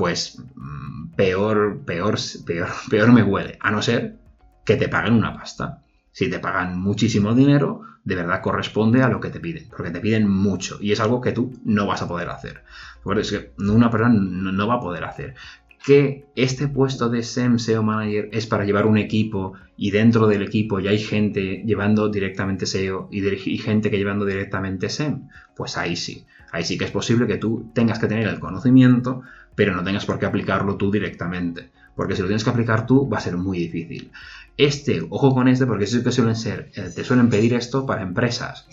[0.00, 3.58] pues mm, peor, peor, peor, peor me huele.
[3.60, 4.16] A no ser
[4.64, 5.82] que te paguen una pasta.
[6.10, 10.00] Si te pagan muchísimo dinero, de verdad corresponde a lo que te piden, porque te
[10.00, 12.64] piden mucho y es algo que tú no vas a poder hacer.
[13.18, 15.34] es que una persona no, va a poder hacer.
[15.84, 20.42] Que este puesto de SEM, SEO Manager, es para llevar un equipo y dentro del
[20.42, 25.76] equipo ya hay gente llevando directamente SEO y, y gente que llevando directamente SEM, pues
[25.76, 26.24] ahí sí.
[26.52, 29.22] Ahí sí que es posible que tú tengas que tener el conocimiento
[29.60, 31.68] pero no tengas por qué aplicarlo tú directamente.
[31.94, 34.10] Porque si lo tienes que aplicar tú, va a ser muy difícil.
[34.56, 38.00] Este, ojo con este, porque es que suelen ser, eh, te suelen pedir esto para
[38.00, 38.66] empresas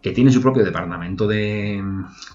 [0.00, 1.82] que tienen su propio departamento de.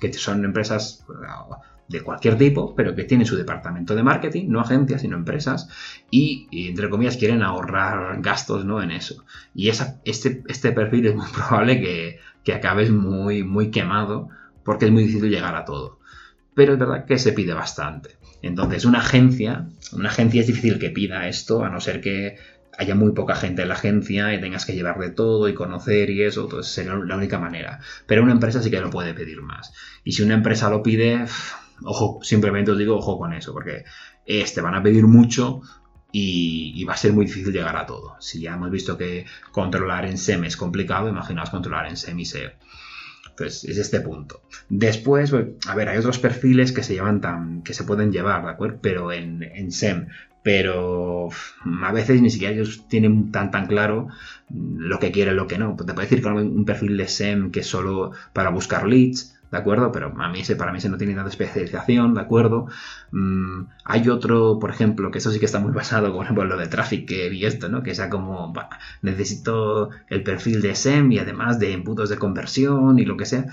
[0.01, 1.55] que son empresas eh,
[1.87, 5.69] de cualquier tipo, pero que tienen su departamento de marketing, no agencias, sino empresas,
[6.11, 8.83] y, entre comillas quieren ahorrar gastos ¿no?
[8.83, 9.23] en eso.
[9.55, 14.27] Y esa, este, este perfil es muy probable que, que acabes muy, muy quemado,
[14.65, 16.02] porque es muy difícil llegar a todo
[16.55, 18.17] pero es verdad que se pide bastante.
[18.41, 22.37] Entonces, una agencia, una agencia es difícil que pida esto, a no ser que
[22.77, 26.09] haya muy poca gente en la agencia y tengas que llevar de todo y conocer
[26.09, 27.79] y eso, entonces sería la única manera.
[28.07, 29.73] Pero una empresa sí que lo puede pedir más.
[30.03, 31.25] Y si una empresa lo pide,
[31.83, 33.83] ojo, simplemente os digo ojo con eso, porque
[34.25, 35.61] este van a pedir mucho
[36.11, 38.15] y, va a ser muy difícil llegar a todo.
[38.19, 42.25] Si ya hemos visto que controlar en SEM es complicado, imaginaos controlar en SEM y
[42.25, 42.51] SEO.
[43.33, 44.41] Entonces, es este punto.
[44.69, 45.33] Después,
[45.67, 48.79] a ver, hay otros perfiles que se llevan tan, que se pueden llevar, ¿de acuerdo?
[48.81, 50.07] Pero en, en SEM
[50.43, 51.29] pero
[51.83, 54.09] a veces ni siquiera ellos tienen tan tan claro
[54.49, 55.75] lo que quieren, lo que no.
[55.75, 59.59] Te puede decir que un perfil de SEM que es solo para buscar leads, ¿de
[59.59, 59.91] acuerdo?
[59.91, 62.65] Pero a mí para mí ese no tiene tanta especialización, ¿de acuerdo?
[63.11, 66.67] Mm, hay otro, por ejemplo, que eso sí que está muy basado, en lo de
[66.67, 67.83] Trafficker y esto, ¿no?
[67.83, 68.51] Que sea como,
[69.03, 73.45] necesito el perfil de SEM y además de embudos de conversión y lo que sea.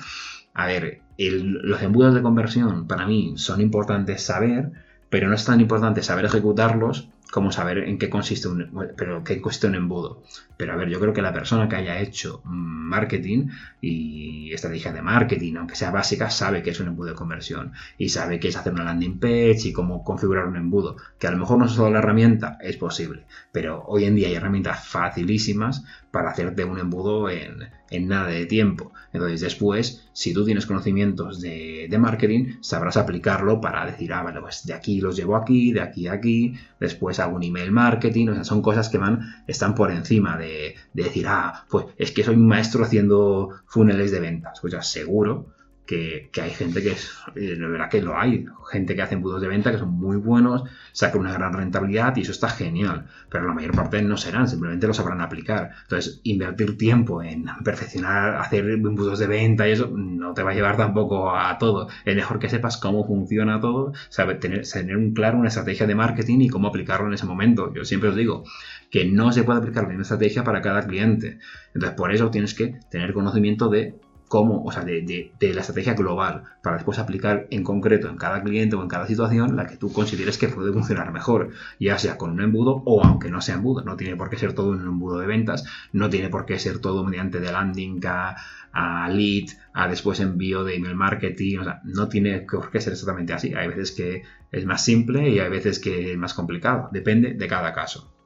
[0.54, 4.72] A ver, los embudos de conversión para mí son importantes saber,
[5.10, 9.40] pero no es tan importante saber ejecutarlos como saber en qué consiste un, pero qué
[9.64, 10.22] un embudo.
[10.56, 13.48] Pero a ver, yo creo que la persona que haya hecho marketing
[13.80, 18.08] y estrategia de marketing, aunque sea básica, sabe que es un embudo de conversión y
[18.08, 20.96] sabe qué es hacer una landing page y cómo configurar un embudo.
[21.18, 24.28] Que a lo mejor no es solo la herramienta, es posible, pero hoy en día
[24.28, 28.92] hay herramientas facilísimas para hacerte un embudo en, en nada de tiempo.
[29.12, 34.64] Entonces después, si tú tienes conocimientos de, marketing, sabrás aplicarlo para decir, ah, vale, pues
[34.64, 38.34] de aquí los llevo aquí, de aquí a aquí, después hago un email marketing, o
[38.34, 42.22] sea, son cosas que van, están por encima de, de decir, ah, pues es que
[42.22, 44.60] soy un maestro haciendo funnels de ventas.
[44.60, 45.59] Pues ya seguro
[45.90, 49.48] que, hay gente que es, de verdad que lo hay, gente que hace embudos de
[49.48, 53.54] venta que son muy buenos, saca una gran rentabilidad y eso está genial, pero la
[53.54, 55.72] mayor parte no serán, simplemente lo sabrán aplicar.
[55.82, 60.54] Entonces, invertir tiempo en perfeccionar, hacer embudos de venta y eso no te va a
[60.54, 61.88] llevar tampoco a todo.
[62.04, 65.96] Es mejor que sepas cómo funciona todo, saber tener, tener un claro una estrategia de
[65.96, 67.74] marketing y cómo aplicarlo en ese momento.
[67.74, 68.44] Yo siempre os digo
[68.92, 71.40] que no se puede aplicar la misma estrategia para cada cliente.
[71.74, 73.98] Entonces, por eso tienes que tener conocimiento de
[74.30, 78.76] cómo, o sea, de, la estrategia global, para después aplicar en concreto en cada cliente
[78.76, 82.30] o en cada situación la que tú consideres que puede funcionar mejor, ya sea con
[82.30, 85.18] un embudo o aunque no sea embudo, no tiene por qué ser todo un embudo
[85.18, 88.36] de ventas, no tiene por qué ser todo mediante de landing a,
[88.72, 92.92] a lead, a después envío de email marketing, o sea, no tiene por qué ser
[92.92, 96.88] exactamente así, hay veces que es más simple y hay veces que es más complicado,
[96.92, 98.19] depende de cada caso.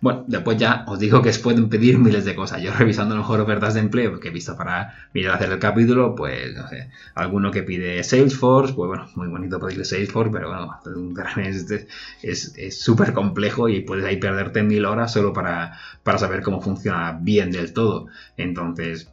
[0.00, 2.60] Bueno, después ya os digo que os pueden pedir miles de cosas.
[2.62, 5.58] Yo revisando a lo mejor ofertas de empleo que he visto para mirar hacer el
[5.58, 10.48] capítulo, pues no sé, alguno que pide Salesforce, pues bueno, muy bonito pedirle Salesforce, pero
[10.48, 10.78] bueno,
[12.22, 17.18] es súper complejo y puedes ahí perderte mil horas solo para, para saber cómo funciona
[17.20, 18.08] bien del todo.
[18.36, 19.10] Entonces,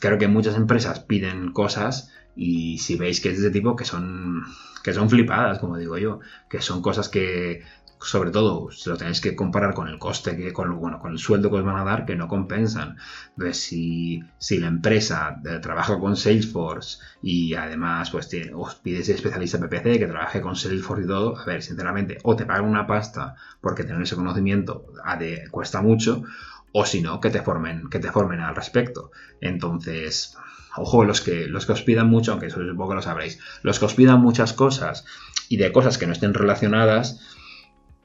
[0.00, 3.84] creo que muchas empresas piden cosas y si veis que es de ese tipo que
[3.84, 4.44] son
[4.82, 7.62] que son flipadas, como digo yo, que son cosas que
[8.00, 11.18] sobre todo si lo tenéis que comparar con el coste que con, bueno, con el
[11.18, 12.96] sueldo que os van a dar que no compensan.
[13.30, 19.58] Entonces si, si la empresa trabaja con Salesforce y además pues tiene, os pides especialista
[19.58, 23.34] PPC que trabaje con Salesforce y todo a ver sinceramente o te pagan una pasta
[23.60, 24.86] porque tener ese conocimiento
[25.18, 26.22] de, cuesta mucho
[26.72, 29.10] o si no que te formen que te formen al respecto.
[29.40, 30.36] Entonces
[30.76, 33.78] ojo los que los que os pidan mucho aunque eso supongo que lo sabréis los
[33.78, 35.04] que os pidan muchas cosas
[35.48, 37.20] y de cosas que no estén relacionadas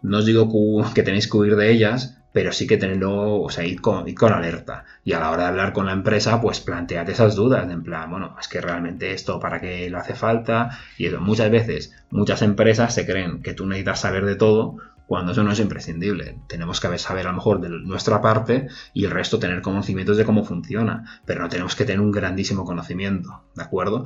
[0.04, 0.48] no os digo
[0.94, 4.34] que tenéis que huir de ellas, pero sí que tenerlo, o sea, ir con, con,
[4.34, 4.86] alerta.
[5.06, 8.10] Y a la hora de hablar con la empresa, pues plantead esas dudas, en plan,
[8.10, 10.80] bueno, es que realmente esto para qué lo hace falta.
[10.98, 14.78] Y eso, muchas veces, muchas empresas se creen que tú necesitas saber de todo
[15.14, 16.40] cuando eso no es imprescindible.
[16.48, 20.26] Tenemos que saber a lo mejor de nuestra parte y el resto tener conocimientos de
[20.26, 24.06] cómo funciona, pero no tenemos que tener un grandísimo conocimiento, ¿de acuerdo?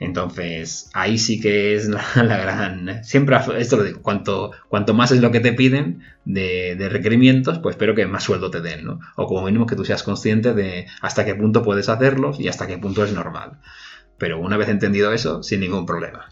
[0.00, 3.04] Entonces, ahí sí que es la, gran...
[3.04, 7.60] Siempre, esto lo digo, cuanto, cuanto más es lo que te piden de, de, requerimientos,
[7.60, 8.98] pues espero que más sueldo te den, ¿no?
[9.14, 12.66] O como mínimo que tú seas consciente de hasta qué punto puedes hacerlos y hasta
[12.66, 13.60] qué punto es normal.
[14.18, 16.26] Pero una vez entendido eso, sin ningún problema.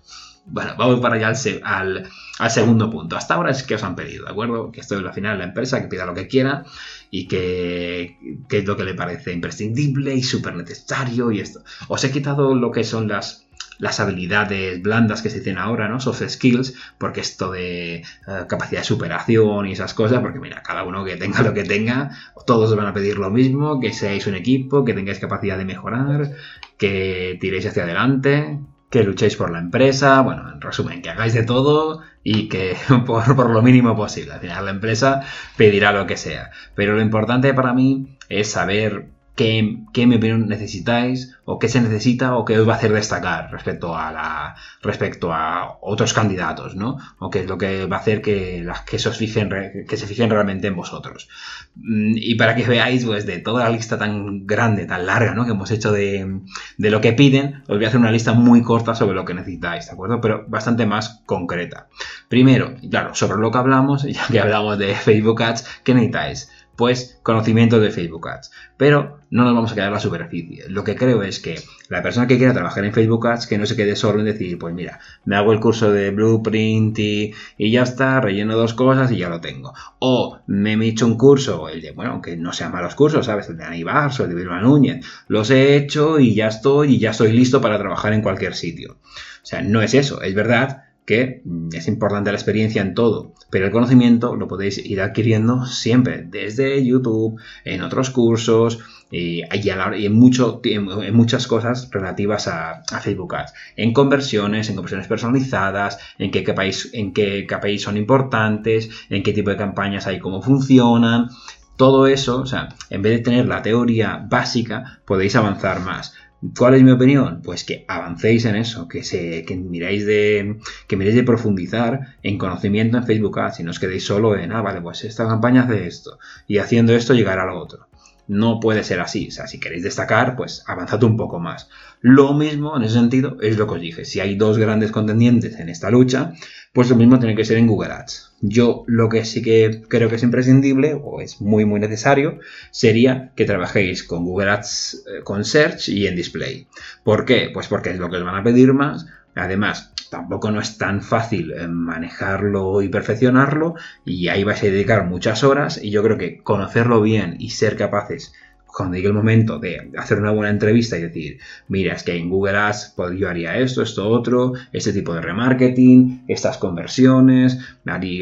[0.48, 1.32] Bueno, vamos para allá
[1.64, 2.08] al,
[2.48, 3.16] segundo punto.
[3.16, 4.70] Hasta ahora es que os han pedido, ¿de acuerdo?
[4.70, 6.64] Que esto es la final la empresa, que pida lo que quiera
[7.10, 8.16] y que,
[8.48, 11.64] es lo que le parece imprescindible y súper necesario y esto.
[11.88, 15.98] Os he quitado lo que son las, las habilidades blandas que se dicen ahora, ¿no?
[15.98, 18.04] Soft skills, porque esto de eh,
[18.48, 22.10] capacidad de superación y esas cosas, porque mira, cada uno que tenga lo que tenga,
[22.46, 25.64] todos os van a pedir lo mismo, que seáis un equipo, que tengáis capacidad de
[25.64, 26.30] mejorar,
[26.78, 31.42] que tiréis hacia adelante, que luchéis por la empresa, bueno, en resumen, que hagáis de
[31.42, 34.34] todo y que por, lo mínimo posible.
[34.34, 35.22] Al final la empresa
[35.56, 36.50] pedirá lo que sea.
[36.74, 41.80] Pero lo importante para mí es saber qué, qué mi opinión necesitáis o qué se
[41.80, 46.74] necesita o qué os va a hacer destacar respecto a la respecto a otros candidatos,
[46.74, 46.96] ¿no?
[47.18, 49.50] O qué es lo que va a hacer que las que se fijen
[49.86, 51.28] que se fijen realmente en vosotros.
[51.76, 55.44] Mm, y para que veáis pues de toda la lista tan grande, tan larga, ¿no?
[55.44, 56.40] que hemos hecho de,
[56.78, 59.34] de lo que piden, os voy a hacer una lista muy corta sobre lo que
[59.34, 60.20] necesitáis, ¿de acuerdo?
[60.20, 61.88] Pero bastante más concreta.
[62.28, 66.50] Primero, claro, sobre lo que hablamos, ya que hablamos de Facebook Ads, ¿qué necesitáis?
[66.76, 68.52] Pues conocimiento de Facebook Ads.
[68.76, 70.64] Pero no nos vamos a quedar en la superficie.
[70.68, 71.58] Lo que creo es que
[71.88, 74.58] la persona que quiera trabajar en Facebook Ads, que no se quede solo en decir,
[74.58, 79.18] pues mira, me hago el curso de Blueprint y, ya está, relleno dos cosas y
[79.18, 79.72] ya lo tengo.
[79.98, 83.48] O me he hecho un curso, el de, bueno, aunque no sean malos cursos, ¿sabes?
[83.48, 85.04] El de Aníbal o el de Vilma Núñez.
[85.28, 88.98] Los he hecho y ya estoy y ya estoy listo para trabajar en cualquier sitio.
[89.42, 91.42] O sea, no es eso, es verdad que
[91.72, 96.84] es importante la experiencia en todo, pero el conocimiento lo podéis ir adquiriendo siempre, desde
[96.84, 104.74] YouTube, en otros cursos y, en, muchas cosas relativas a, Facebook Ads, en conversiones, en
[104.74, 110.08] conversiones personalizadas, en qué, país, en qué KPIs son importantes, en qué tipo de campañas
[110.08, 111.28] hay, cómo funcionan.
[111.76, 116.14] Todo eso, o sea, en vez de tener la teoría básica, podéis avanzar más.
[116.56, 117.40] ¿Cuál es mi opinión?
[117.42, 122.36] Pues que avancéis en eso, que, se, que, miráis de, que miréis de profundizar en
[122.38, 125.62] conocimiento en Facebook Ads y no os quedéis solo en, ah, vale, pues esta campaña
[125.62, 127.88] hace esto y haciendo esto llegar a lo otro.
[128.28, 129.28] No puede ser así.
[129.28, 131.68] O sea, si queréis destacar, pues avanzad un poco más.
[132.00, 134.04] Lo mismo, en ese sentido, es lo que os dije.
[134.04, 136.32] Si hay dos grandes contendientes en esta lucha,
[136.72, 138.32] pues lo mismo tiene que ser en Google Ads.
[138.42, 142.38] Yo lo que sí que creo que es imprescindible o es muy muy necesario
[142.70, 146.66] sería que trabajéis con Google Ads, eh, con Search y en Display.
[147.02, 147.50] ¿Por qué?
[147.52, 149.06] Pues porque es lo que os van a pedir más.
[149.34, 155.04] Además, tampoco no es tan fácil eh, manejarlo y perfeccionarlo y ahí vais a dedicar
[155.04, 158.32] muchas horas y yo creo que conocerlo bien y ser capaces
[158.76, 162.28] cuando llegue el momento de hacer una buena entrevista y decir, mira, es que en
[162.28, 167.58] Google Ads pues, yo haría esto, esto, otro, este tipo de remarketing, estas conversiones,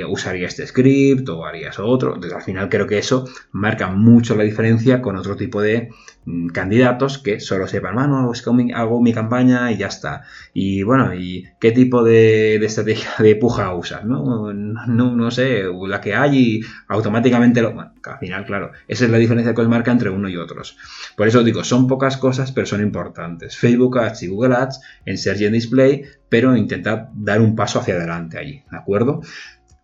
[0.09, 2.15] usaría este script o haría eso otro.
[2.15, 5.89] Entonces, al final creo que eso marca mucho la diferencia con otro tipo de
[6.25, 10.23] mm, candidatos que solo sepan, bueno, es que hago mi campaña y ya está.
[10.53, 14.05] Y bueno, ¿y qué tipo de, estrategia de puja usas?
[14.05, 14.53] ¿no?
[14.53, 17.94] No, sé, la que hay y automáticamente lo...
[18.13, 20.77] al final, claro, esa es la diferencia que os marca entre uno y otro otros.
[21.17, 23.57] Por eso digo, son pocas cosas, pero son importantes.
[23.57, 28.39] Facebook Ads y Google Ads en Search Display, pero intentad dar un paso hacia adelante
[28.39, 29.21] allí, ¿de acuerdo?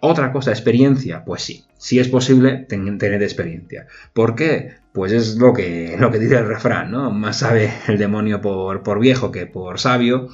[0.01, 3.87] Otra cosa, experiencia, pues sí, si es posible tener experiencia.
[4.15, 4.77] ¿Por qué?
[4.93, 7.11] Pues es lo que, lo que dice el refrán, ¿no?
[7.11, 10.29] Más sabe el demonio por, por viejo que por sabio.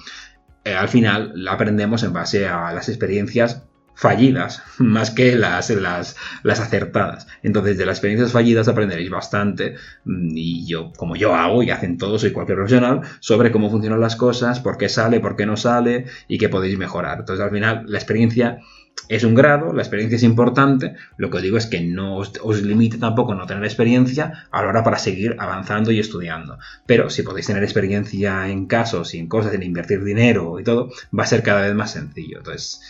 [0.65, 3.65] Eh, al final aprendemos en base a las experiencias
[3.97, 7.27] fallidas más que las, las, las, acertadas.
[7.43, 11.99] Entonces, de las experiencias fallidas aprenderéis bastante mm, y yo, como yo hago y hacen
[11.99, 15.57] todos y cualquier profesional, sobre cómo funcionan las cosas, por qué sale, por qué no
[15.57, 17.21] sale y qué podéis mejorar.
[17.21, 18.61] Entonces, al final, la experiencia
[19.09, 22.33] es un grado, la experiencia es importante, lo que os digo es que no os,
[22.43, 26.59] os, limite tampoco no tener experiencia a la hora para seguir avanzando y estudiando.
[26.87, 30.91] Pero si podéis tener experiencia en casos y en cosas, en invertir dinero y todo,
[31.17, 32.39] va a ser cada vez más sencillo.
[32.39, 32.81] Entonces,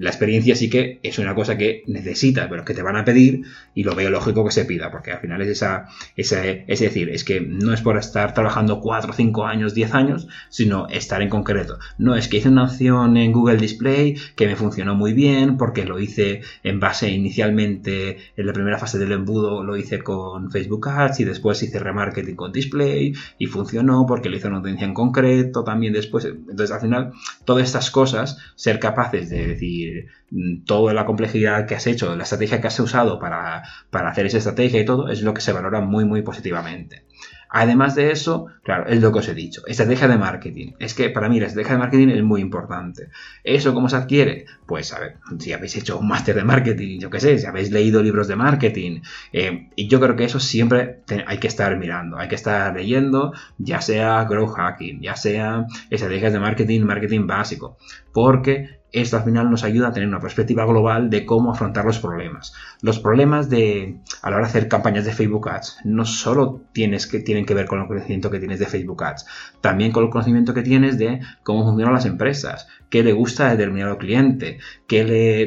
[0.00, 3.42] la experiencia sí que es una cosa que necesitas, pero que te van a pedir
[3.74, 7.10] y lo veo lógico que se pida, porque al final es esa, esa es decir,
[7.10, 11.28] es que no es por estar trabajando 4, 5 años, 10 años, sino estar en
[11.28, 11.78] concreto.
[11.98, 15.84] No, es que hice una acción en Google Display que me funcionó muy bien porque
[15.84, 20.88] lo hice en base inicialmente en la primera fase del embudo lo hice con Facebook
[20.88, 24.94] Ads y después hice remarketing con Display y funcionó porque lo hice una audiencia en
[24.94, 26.24] concreto también después.
[26.24, 27.12] Entonces al final
[27.44, 29.89] todas estas cosas, ser capaces de decir
[30.30, 34.38] Mm, toda la complejidad que has hecho, la estrategia que has usado para, hacer esa
[34.38, 37.04] estrategia y todo, es lo que se valora muy, muy positivamente.
[37.52, 40.74] Además de eso, claro, es lo que os he dicho, estrategia de marketing.
[40.78, 43.08] Es que para mí la estrategia de marketing es muy importante.
[43.42, 44.44] ¿Eso cómo se adquiere?
[44.66, 47.72] Pues a ver, si habéis hecho un máster de marketing, yo qué sé, si habéis
[47.72, 49.00] leído libros de marketing,
[49.32, 53.32] eh, y yo creo que eso siempre hay que estar mirando, hay que estar leyendo,
[53.58, 57.78] ya sea growth hacking, ya sea estrategias de marketing, marketing básico,
[58.12, 61.98] porque esto al final nos ayuda a tener una perspectiva global de cómo afrontar los
[61.98, 62.52] problemas.
[62.82, 67.06] Los problemas de a la hora de hacer campañas de Facebook Ads no solo tienes
[67.06, 69.26] que, tienen que ver con el conocimiento que tienes de Facebook Ads,
[69.60, 73.50] también con el conocimiento que tienes de cómo funcionan las empresas, qué le gusta a
[73.52, 74.58] determinado cliente,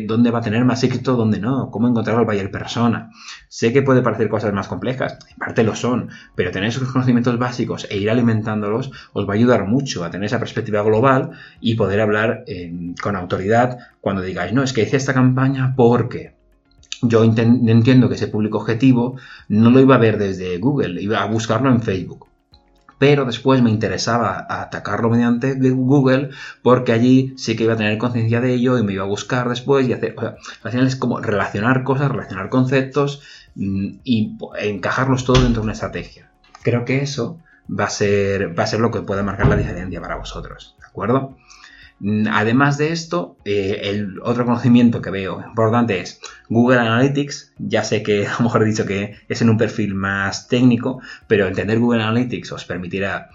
[0.08, 3.12] dónde va a tener más éxito, dónde no, cómo encontrar al buyer persona.
[3.56, 7.38] Sé que puede parecer cosas más complejas, en parte lo son, pero tener esos conocimientos
[7.38, 11.30] básicos e ir alimentándolos os va a ayudar mucho a tener esa perspectiva global
[11.62, 12.46] y poder hablar
[13.00, 16.34] con autoridad cuando digáis, no, es que hice esta campaña porque
[17.04, 19.18] yo entiendo que ese público objetivo
[19.50, 22.26] no lo iba a ver desde Google, iba a buscarlo en Facebook
[23.04, 26.30] pero después me interesaba atacarlo mediante Google
[26.62, 29.50] porque allí sí que iba a tener conciencia de ello y me iba a buscar
[29.50, 33.22] después y hacer, o sea, al final es como relacionar cosas, relacionar conceptos
[33.56, 36.32] y encajarlos todos dentro de una estrategia.
[36.64, 37.40] Creo que eso
[37.70, 40.88] va a ser, va a ser lo que puede marcar la diferencia para vosotros, ¿de
[40.88, 41.36] acuerdo?
[42.00, 47.54] Mm, además de esto, eh, el otro conocimiento que veo importante es Google Analytics.
[47.60, 51.02] Ya sé que a lo mejor he dicho que es en un perfil más técnico,
[51.28, 53.30] pero entender Google Analytics os permitirá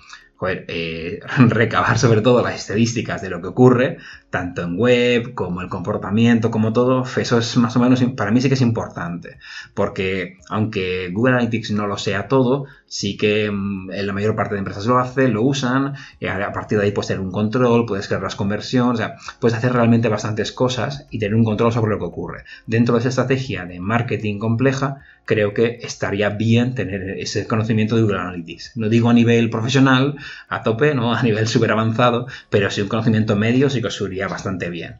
[0.46, 3.98] eh, recabar sobre todo las estadísticas de lo que ocurre,
[4.30, 8.40] tanto en web como el comportamiento, como todo, eso es más o menos, para mí
[8.40, 9.38] sí que es importante,
[9.74, 14.54] porque aunque Google Analytics no lo sea todo, sí que mm, en la mayor parte
[14.54, 18.06] de empresas lo hace, lo usan, a partir de ahí puedes tener un control, puedes
[18.08, 21.92] crear las conversiones, o sea, puedes hacer realmente bastantes cosas y tener un control sobre
[21.92, 22.44] lo que ocurre.
[22.66, 28.02] Dentro de esa estrategia de marketing compleja, creo que estaría bien tener ese conocimiento de
[28.02, 28.72] Google Analytics.
[28.76, 30.16] No digo a nivel profesional,
[30.48, 31.14] a tope, ¿no?
[31.14, 33.82] A nivel súper avanzado, pero sí un conocimiento medio sí
[34.26, 34.96] bastante bien.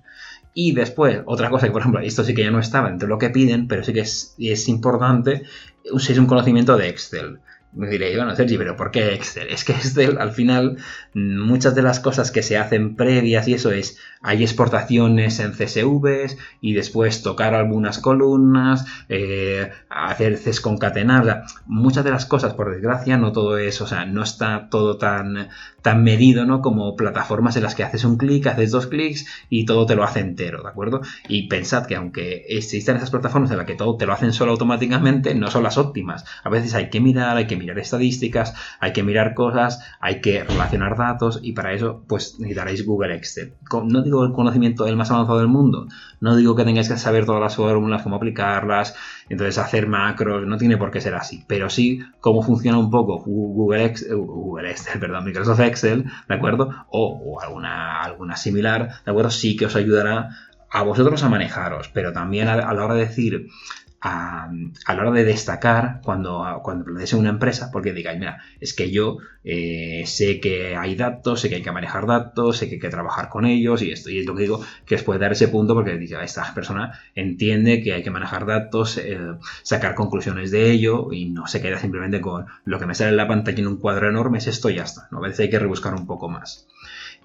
[0.55, 3.19] Y después, otra cosa que, por ejemplo, esto sí que ya no estaba entre lo
[3.19, 5.43] que piden, pero sí que es, es importante,
[5.85, 7.41] es un conocimiento de Excel.
[7.79, 9.51] Me diréis, bueno, Sergi, pero ¿por qué Excel?
[9.51, 10.79] Es que Excel, al final,
[11.14, 16.37] muchas de las cosas que se hacen previas y eso es, hay exportaciones en CSVs
[16.61, 23.16] y después tocar algunas columnas, eh, hacer CES concatenar, muchas de las cosas, por desgracia,
[23.16, 25.49] no todo es, o sea, no está todo tan,
[25.81, 26.62] tan medido, ¿no?
[26.62, 30.03] Como plataformas en las que haces un clic, haces dos clics y todo te lo
[30.03, 31.03] hace entero, ¿de acuerdo?
[31.29, 34.51] Y pensad que aunque existan esas plataformas en las que todo te lo hacen solo
[34.51, 36.24] automáticamente, no son las óptimas.
[36.43, 40.45] A veces hay que mirar, hay que mirar estadísticas, hay que mirar cosas, hay que
[40.45, 43.55] relacionar datos y para eso pues necesitaréis Google Excel.
[43.85, 45.89] No digo el conocimiento del más avanzado del mundo,
[46.21, 48.95] no digo que tengáis que saber todas las fórmulas, cómo aplicarlas,
[49.29, 53.19] entonces hacer macros, no tiene por qué ser así, pero sí cómo funciona un poco
[53.19, 56.71] Google Excel, Google Excel, perdón, Microsoft Excel, ¿de acuerdo?
[56.91, 59.31] O, alguna, alguna similar, ¿de acuerdo?
[59.31, 60.31] Sí que os ayudará
[60.71, 63.49] a vosotros a manejaros, pero también a la hora de decir,
[64.01, 64.49] a,
[64.86, 69.18] la hora de destacar cuando, cuando planteéis una empresa, porque digáis, mira, es que yo
[69.42, 72.90] eh, sé que hay datos, sé que hay que manejar datos, sé que hay que
[72.90, 75.49] trabajar con ellos y esto, y es lo que digo, que os puede dar ese
[75.49, 79.18] punto porque dice, esta persona entiende que hay que manejar datos, eh,
[79.62, 83.16] sacar conclusiones de ello y no se queda simplemente con lo que me sale en
[83.16, 85.18] la pantalla en un cuadro enorme, es esto y ya está, ¿no?
[85.18, 86.68] a veces hay que rebuscar un poco más.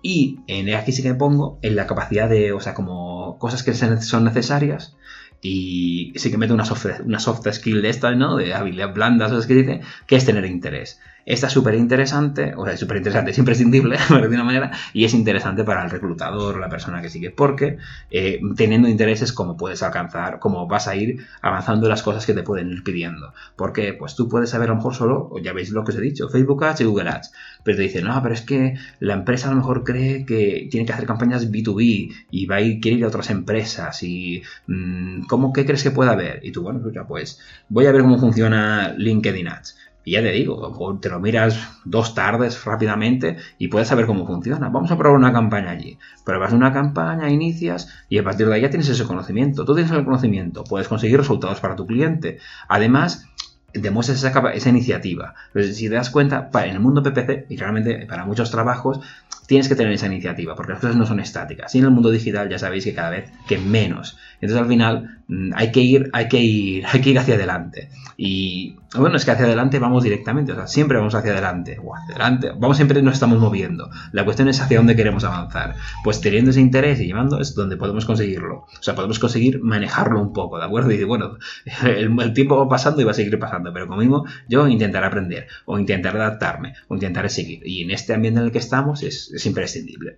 [0.05, 3.74] Y en aquí sí que pongo en la capacidad de, o sea, como cosas que
[3.74, 4.97] son necesarias,
[5.44, 8.38] y sí que mete una soft, una soft skill de esta, ¿no?
[8.38, 9.82] De habilidad blanda, ¿sabes qué dice?
[10.08, 11.02] Que es tener interés.
[11.26, 15.13] Esta es súper interesante, o sea, súper interesante, es imprescindible, de una manera, y es
[15.13, 17.78] interesante para el reclutador o la persona que sigue, porque
[18.11, 22.43] eh, teniendo intereses, como puedes alcanzar, cómo vas a ir avanzando las cosas que te
[22.43, 23.34] pueden ir pidiendo.
[23.55, 25.97] Porque, pues tú puedes saber a lo mejor solo, o ya veis lo que os
[25.97, 27.32] he dicho, Facebook Ads y Google Ads,
[27.63, 30.86] pero te dicen, no, pero es que la empresa a lo mejor cree que tiene
[30.86, 35.26] que hacer campañas B2B y va a ir, quiere ir a otras empresas y mm,
[35.28, 36.41] ¿cómo qué crees que puede haber?
[36.43, 40.99] Y tú, bueno, pues voy a ver cómo funciona LinkedIn Ads y ya te digo,
[41.01, 44.70] te lo miras dos tardes rápidamente y puedes saber cómo funciona.
[44.70, 45.97] Vamos a probar una campaña allí.
[46.26, 49.66] Pruebas una campaña, inicias y a partir de ahí ya tienes ese conocimiento.
[49.66, 52.39] Tú tienes el conocimiento, puedes conseguir resultados para tu cliente.
[52.68, 53.26] Además,
[53.74, 55.34] demuestras esa, esa iniciativa.
[55.47, 58.99] Entonces, si te das cuenta, en el mundo PPC, y realmente para muchos trabajos,
[59.47, 61.74] tienes que tener esa iniciativa, porque las cosas no son estáticas.
[61.76, 64.18] Y en el mundo digital ya sabéis que cada vez que menos.
[64.36, 65.22] Entonces al final
[65.56, 67.90] hay que ir, hay que ir, hay que ir hacia adelante.
[68.18, 71.96] Y bueno, es que hacia adelante vamos directamente, o sea, siempre vamos hacia adelante, o
[71.96, 73.90] hacia adelante, vamos siempre nos estamos moviendo.
[74.12, 75.76] La cuestión es hacia dónde queremos avanzar.
[76.04, 78.66] Pues teniendo ese interés y llevando es donde podemos conseguirlo.
[78.80, 80.92] O sea, podemos conseguir manejarlo un poco, ¿de acuerdo?
[80.92, 81.38] Y bueno,
[81.84, 85.48] el, tiempo va pasando y va a seguir pasando, pero como mismo yo intentaré aprender,
[85.66, 87.62] o intentaré adaptarme, o intentaré seguir.
[87.66, 90.18] Y en este ambiente en el que estamos es, es imprescindible.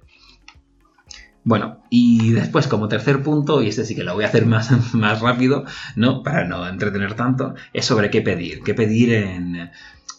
[1.46, 4.72] Bueno, y después como tercer punto, y este sí que lo voy a hacer más,
[4.96, 5.64] más rápido,
[5.96, 6.24] ¿no?
[6.24, 9.72] Para no entretener tanto, es sobre qué pedir, qué pedir en,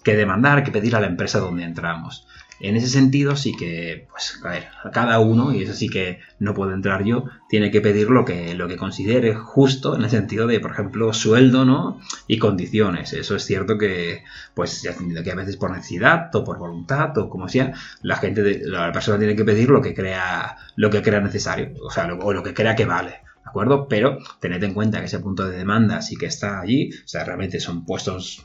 [0.05, 2.29] qué demandar, qué pedir a la empresa donde entramos.
[2.61, 6.55] En ese sentido sí que, pues, a ver, cada uno, y eso sí que no
[6.55, 10.47] puedo entrar yo, tiene que pedir lo que, lo que considere justo en el sentido
[10.47, 12.01] de, por ejemplo, sueldo, ¿no?
[12.27, 13.13] Y condiciones.
[13.13, 17.29] Eso es cierto que, pues, ya que a veces por necesidad o por voluntad o
[17.29, 21.21] como sea, la gente, la persona tiene que pedir lo que crea, lo que crea
[21.21, 23.21] necesario, o sea, o lo que crea que vale.
[23.45, 23.87] ¿De acuerdo?
[23.89, 27.25] Pero tened en cuenta que ese punto de demanda sí que está allí, o sea,
[27.25, 28.45] realmente son puestos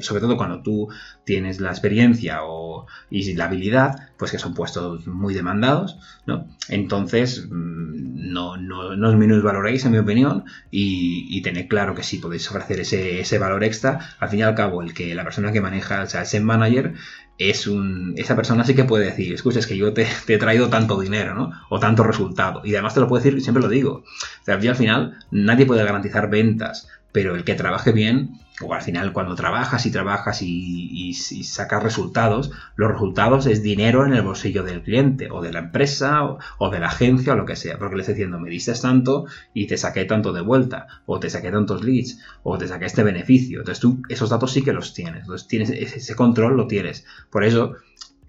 [0.00, 0.88] sobre todo cuando tú
[1.24, 6.46] tienes la experiencia o, y la habilidad, pues que son puestos muy demandados, ¿no?
[6.68, 12.02] Entonces, mm, no, no, no os minusvaloréis, en mi opinión, y, y, tened claro que
[12.02, 14.00] si podéis ofrecer ese, ese valor extra.
[14.18, 16.94] Al fin y al cabo, el que la persona que maneja, o sea, ese manager,
[17.38, 20.68] es un, esa persona sí que puede decir, escucha, es que yo te, he traído
[20.68, 21.52] tanto dinero, ¿no?
[21.68, 22.62] O tanto resultado.
[22.64, 24.04] Y además te lo puedo decir, siempre lo digo.
[24.42, 28.82] O sea, al final nadie puede garantizar ventas, pero el que trabaje bien, o al
[28.82, 34.62] final cuando trabajas y trabajas y, sacas resultados, los resultados es dinero en el bolsillo
[34.62, 36.22] del cliente, o de la empresa,
[36.58, 39.26] o, de la agencia, o lo que sea, porque le estás diciendo, me diste tanto
[39.52, 43.02] y te saqué tanto de vuelta, o te saqué tantos leads, o te saqué este
[43.02, 43.60] beneficio.
[43.60, 47.04] Entonces tú esos datos sí que los tienes, entonces tienes ese control lo tienes.
[47.30, 47.74] Por eso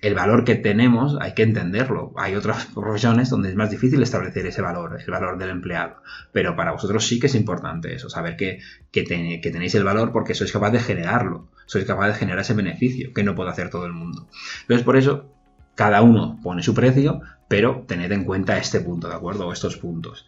[0.01, 2.13] el valor que tenemos hay que entenderlo.
[2.17, 5.97] Hay otras profesiones donde es más difícil establecer ese valor, el valor del empleado.
[6.31, 8.59] Pero para vosotros sí que es importante eso, saber que,
[8.91, 13.13] que, tenéis el valor porque sois capaz de generarlo, sois capaz de generar ese beneficio
[13.13, 14.27] que no puede hacer todo el mundo.
[14.61, 15.33] Entonces, por eso,
[15.75, 19.47] cada uno pone su precio, pero tened en cuenta este punto, ¿de acuerdo?
[19.47, 20.27] O estos puntos.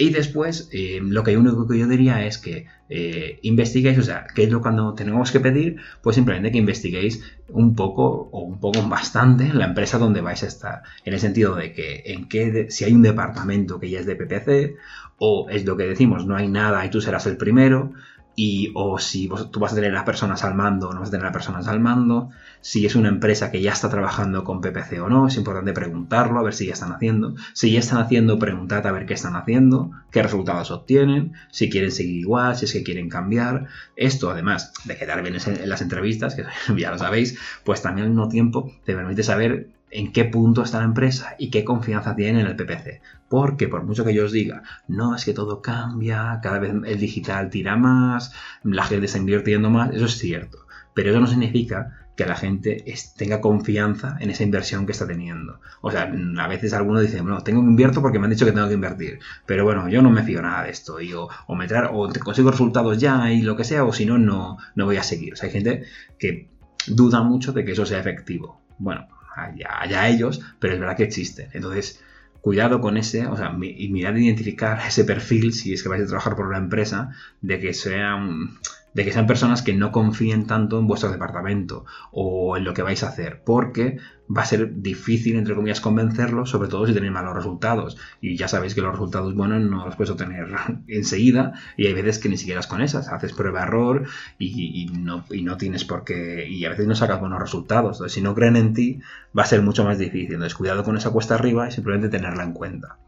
[0.00, 4.28] Y después, eh, lo que único que yo diría es que eh, investiguéis, o sea,
[4.32, 5.78] ¿qué es lo que tenemos que pedir?
[6.02, 10.46] Pues simplemente que investiguéis un poco o un poco bastante la empresa donde vais a
[10.46, 10.82] estar.
[11.04, 14.14] En el sentido de que en qué, si hay un departamento que ya es de
[14.14, 14.76] PPC,
[15.18, 17.92] o es lo que decimos, no hay nada y tú serás el primero,
[18.38, 21.10] y o si tú vas a tener las personas al mando o no vas a
[21.10, 22.30] tener las personas al mando,
[22.60, 26.38] si es una empresa que ya está trabajando con PPC o no, es importante preguntarlo,
[26.38, 27.34] a ver si ya están haciendo.
[27.52, 31.90] Si ya están haciendo, preguntad a ver qué están haciendo, qué resultados obtienen, si quieren
[31.90, 33.66] seguir igual, si es que quieren cambiar.
[33.96, 36.44] Esto, además de quedar bien en las entrevistas, que
[36.80, 40.78] ya lo sabéis, pues también al mismo tiempo te permite saber en qué punto está
[40.78, 43.00] la empresa y qué confianza tiene en el PPC.
[43.28, 46.98] Porque por mucho que yo os diga, no, es que todo cambia, cada vez el
[46.98, 48.32] digital tira más,
[48.62, 50.66] la gente está invirtiendo más, eso es cierto.
[50.94, 52.84] Pero eso no significa que la gente
[53.16, 55.60] tenga confianza en esa inversión que está teniendo.
[55.82, 58.50] O sea, a veces algunos dicen, bueno, tengo que invierto porque me han dicho que
[58.50, 59.20] tengo que invertir.
[59.46, 61.00] Pero bueno, yo no me fío nada de esto.
[61.00, 64.18] Y o, o, me o consigo resultados ya y lo que sea, o si no,
[64.18, 65.34] no, no voy a seguir.
[65.34, 65.84] O sea, hay gente
[66.18, 66.50] que
[66.88, 68.60] duda mucho de que eso sea efectivo.
[68.78, 69.06] Bueno,
[69.44, 71.48] allá, ellos, pero es verdad que existen.
[71.52, 72.02] Entonces,
[72.40, 76.06] cuidado con ese, o sea, y mirad identificar ese perfil si es que vais a
[76.06, 78.58] trabajar por una empresa, de que sean
[78.94, 82.82] de que sean personas que no confíen tanto en vuestro departamento o en lo que
[82.82, 83.98] vais a hacer, porque
[84.34, 87.96] va a ser difícil, entre comillas, convencerlos, sobre todo si tenéis malos resultados.
[88.20, 90.48] Y ya sabéis que los resultados buenos no los puedes obtener
[90.88, 94.06] enseguida, y hay veces que ni siquiera es con esas, haces prueba-error
[94.38, 97.96] y, no, y no tienes por qué, y a veces no sacas buenos resultados.
[97.96, 99.00] Entonces, si no creen en ti,
[99.36, 100.34] va a ser mucho más difícil.
[100.34, 102.98] Entonces, cuidado con esa cuesta arriba y simplemente tenerla en cuenta.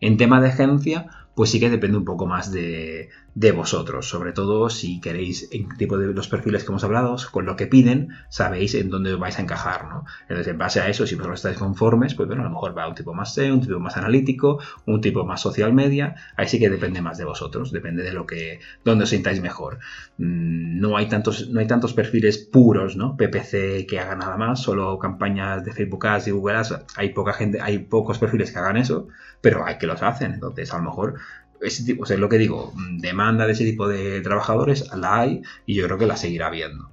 [0.00, 4.68] En tema de agencia, pues sí que depende un poco más de, vosotros, sobre todo
[4.68, 8.74] si queréis en tipo de los perfiles que hemos hablado, con lo que piden, sabéis
[8.74, 10.04] en dónde vais a encajar, ¿no?
[10.22, 12.88] Entonces, en base a eso, si vosotros estáis conformes, pues bueno, a lo mejor va
[12.88, 16.58] un tipo más SEO, un tipo más analítico, un tipo más social media, ahí sí
[16.58, 19.78] que depende más de vosotros, depende de lo que, dónde os sintáis mejor.
[20.18, 23.16] Mm, no hay tantos, no hay tantos perfiles puros, ¿no?
[23.16, 27.32] PPC que hagan nada más, solo campañas de Facebook Ads y Google Ads, hay poca
[27.32, 29.08] gente, hay pocos perfiles que hagan eso,
[29.40, 31.14] pero hay que los hacen, entonces a lo mejor
[31.60, 35.42] ese tipo, o sea, lo que digo, demanda de ese tipo de trabajadores la hay
[35.66, 36.90] y yo creo que la seguirá habiendo.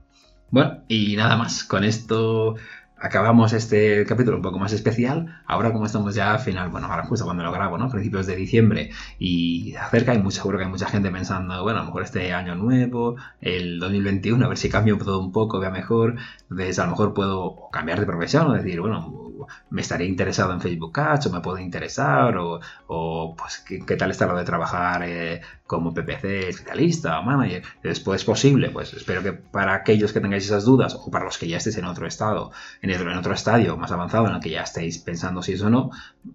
[0.51, 2.55] Bueno, y nada más, con esto
[2.97, 5.41] acabamos este capítulo un poco más especial.
[5.45, 7.89] Ahora como estamos ya a final, bueno, ahora justo cuando lo grabo, ¿no?
[7.89, 11.81] Principios de diciembre y acerca hay mucho, seguro que hay mucha gente pensando, bueno, a
[11.81, 15.71] lo mejor este año nuevo, el 2021, a ver si cambio todo un poco, vea
[15.71, 16.15] mejor.
[16.49, 19.24] Entonces a lo mejor puedo cambiar de profesión o decir, bueno,
[19.69, 24.25] me estaría interesado en Facebook Ads o me puede interesar o, pues ¿qué, tal está
[24.25, 27.63] lo de trabajar eh, como PPC especialista o manager.
[27.81, 31.37] Después es posible, pues espero que para aquellos que tengáis esas dudas o para los
[31.37, 32.51] que ya estéis en otro estado,
[32.81, 35.61] en otro, en otro estadio más avanzado en el que ya estéis pensando si es
[35.61, 35.91] o no,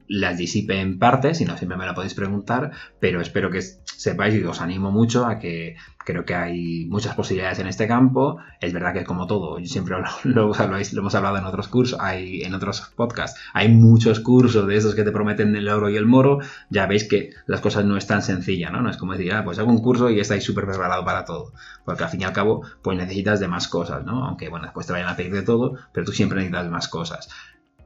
[0.09, 4.35] las disipe en parte, si no siempre me la podéis preguntar, pero espero que sepáis
[4.35, 8.39] y os animo mucho a que creo que hay muchas posibilidades en este campo.
[8.61, 12.55] Es verdad que como todo, siempre lo, lo, hemos hablado en otros cursos, hay en
[12.55, 16.39] otros podcasts, hay muchos cursos de esos que te prometen el oro y el moro.
[16.71, 18.83] Ya veis que las cosas no es tan sencilla, ¿no?
[18.83, 21.53] No es como ah, pues hago un curso y estáis súper preparado para todo.
[21.85, 24.25] Porque al fin y al cabo, pues necesitas de más cosas, ¿no?
[24.25, 27.29] Aunque, bueno, después te vayan a pedir de todo, pero tú siempre necesitas más cosas.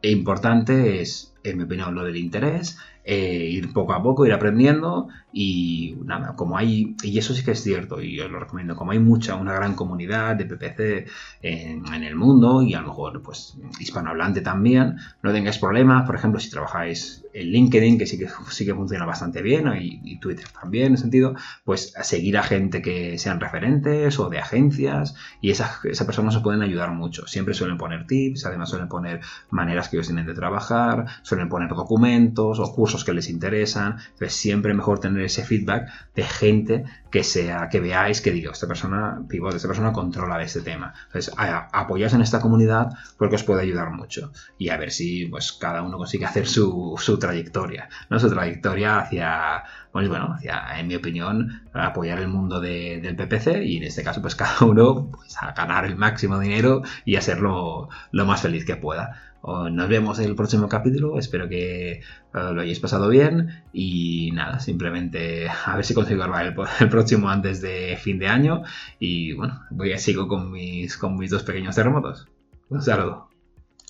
[0.03, 4.33] E importante es, en mi opinión, lo del interés, eh, ir poco a poco, ir
[4.33, 8.77] aprendiendo y nada, como hay, y eso sí que es cierto y os lo recomiendo,
[8.77, 11.11] como hay mucha, una gran comunidad de PPC
[11.43, 16.41] en, el mundo y a lo mejor pues hispanohablante también, no tengáis problemas, por ejemplo,
[16.41, 20.93] si trabajáis en LinkedIn, que sí que, sí que funciona bastante bien, y, Twitter también
[20.93, 21.35] en sentido,
[21.65, 26.43] pues seguir a gente que sean referentes o de agencias y esas, esas personas os
[26.43, 30.35] pueden ayudar mucho, siempre suelen poner tips, además suelen poner maneras que ellos tienen de
[30.35, 33.97] trabajar, suelen poner documentos o cursos que les interesan.
[34.13, 38.69] Entonces, siempre mejor tener ese feedback de gente que sea, que veáis que digo, esta
[38.69, 40.95] persona, pivot, esta persona controla de este tema.
[41.07, 44.33] Entonces, apoyaos en esta comunidad porque os puede ayudar mucho.
[44.59, 48.19] Y a ver si pues cada uno consigue hacer su, su trayectoria, ¿no?
[48.19, 53.79] Su trayectoria hacia, pues bueno, hacia, en mi opinión, apoyar el mundo del PPC y
[53.79, 58.27] en este caso, pues cada uno pues, a ganar el máximo dinero y hacerlo lo
[58.27, 59.34] más feliz que pueda.
[59.47, 62.01] Nos vemos en el próximo capítulo, espero que eh,
[62.33, 67.61] lo hayáis pasado bien y nada, simplemente a ver si consigo grabar el, próximo antes
[67.61, 68.63] de fin de año
[68.99, 72.27] y bueno, voy a sigo con mis, con mis dos pequeños terremotos.
[72.71, 73.34] Un saludo.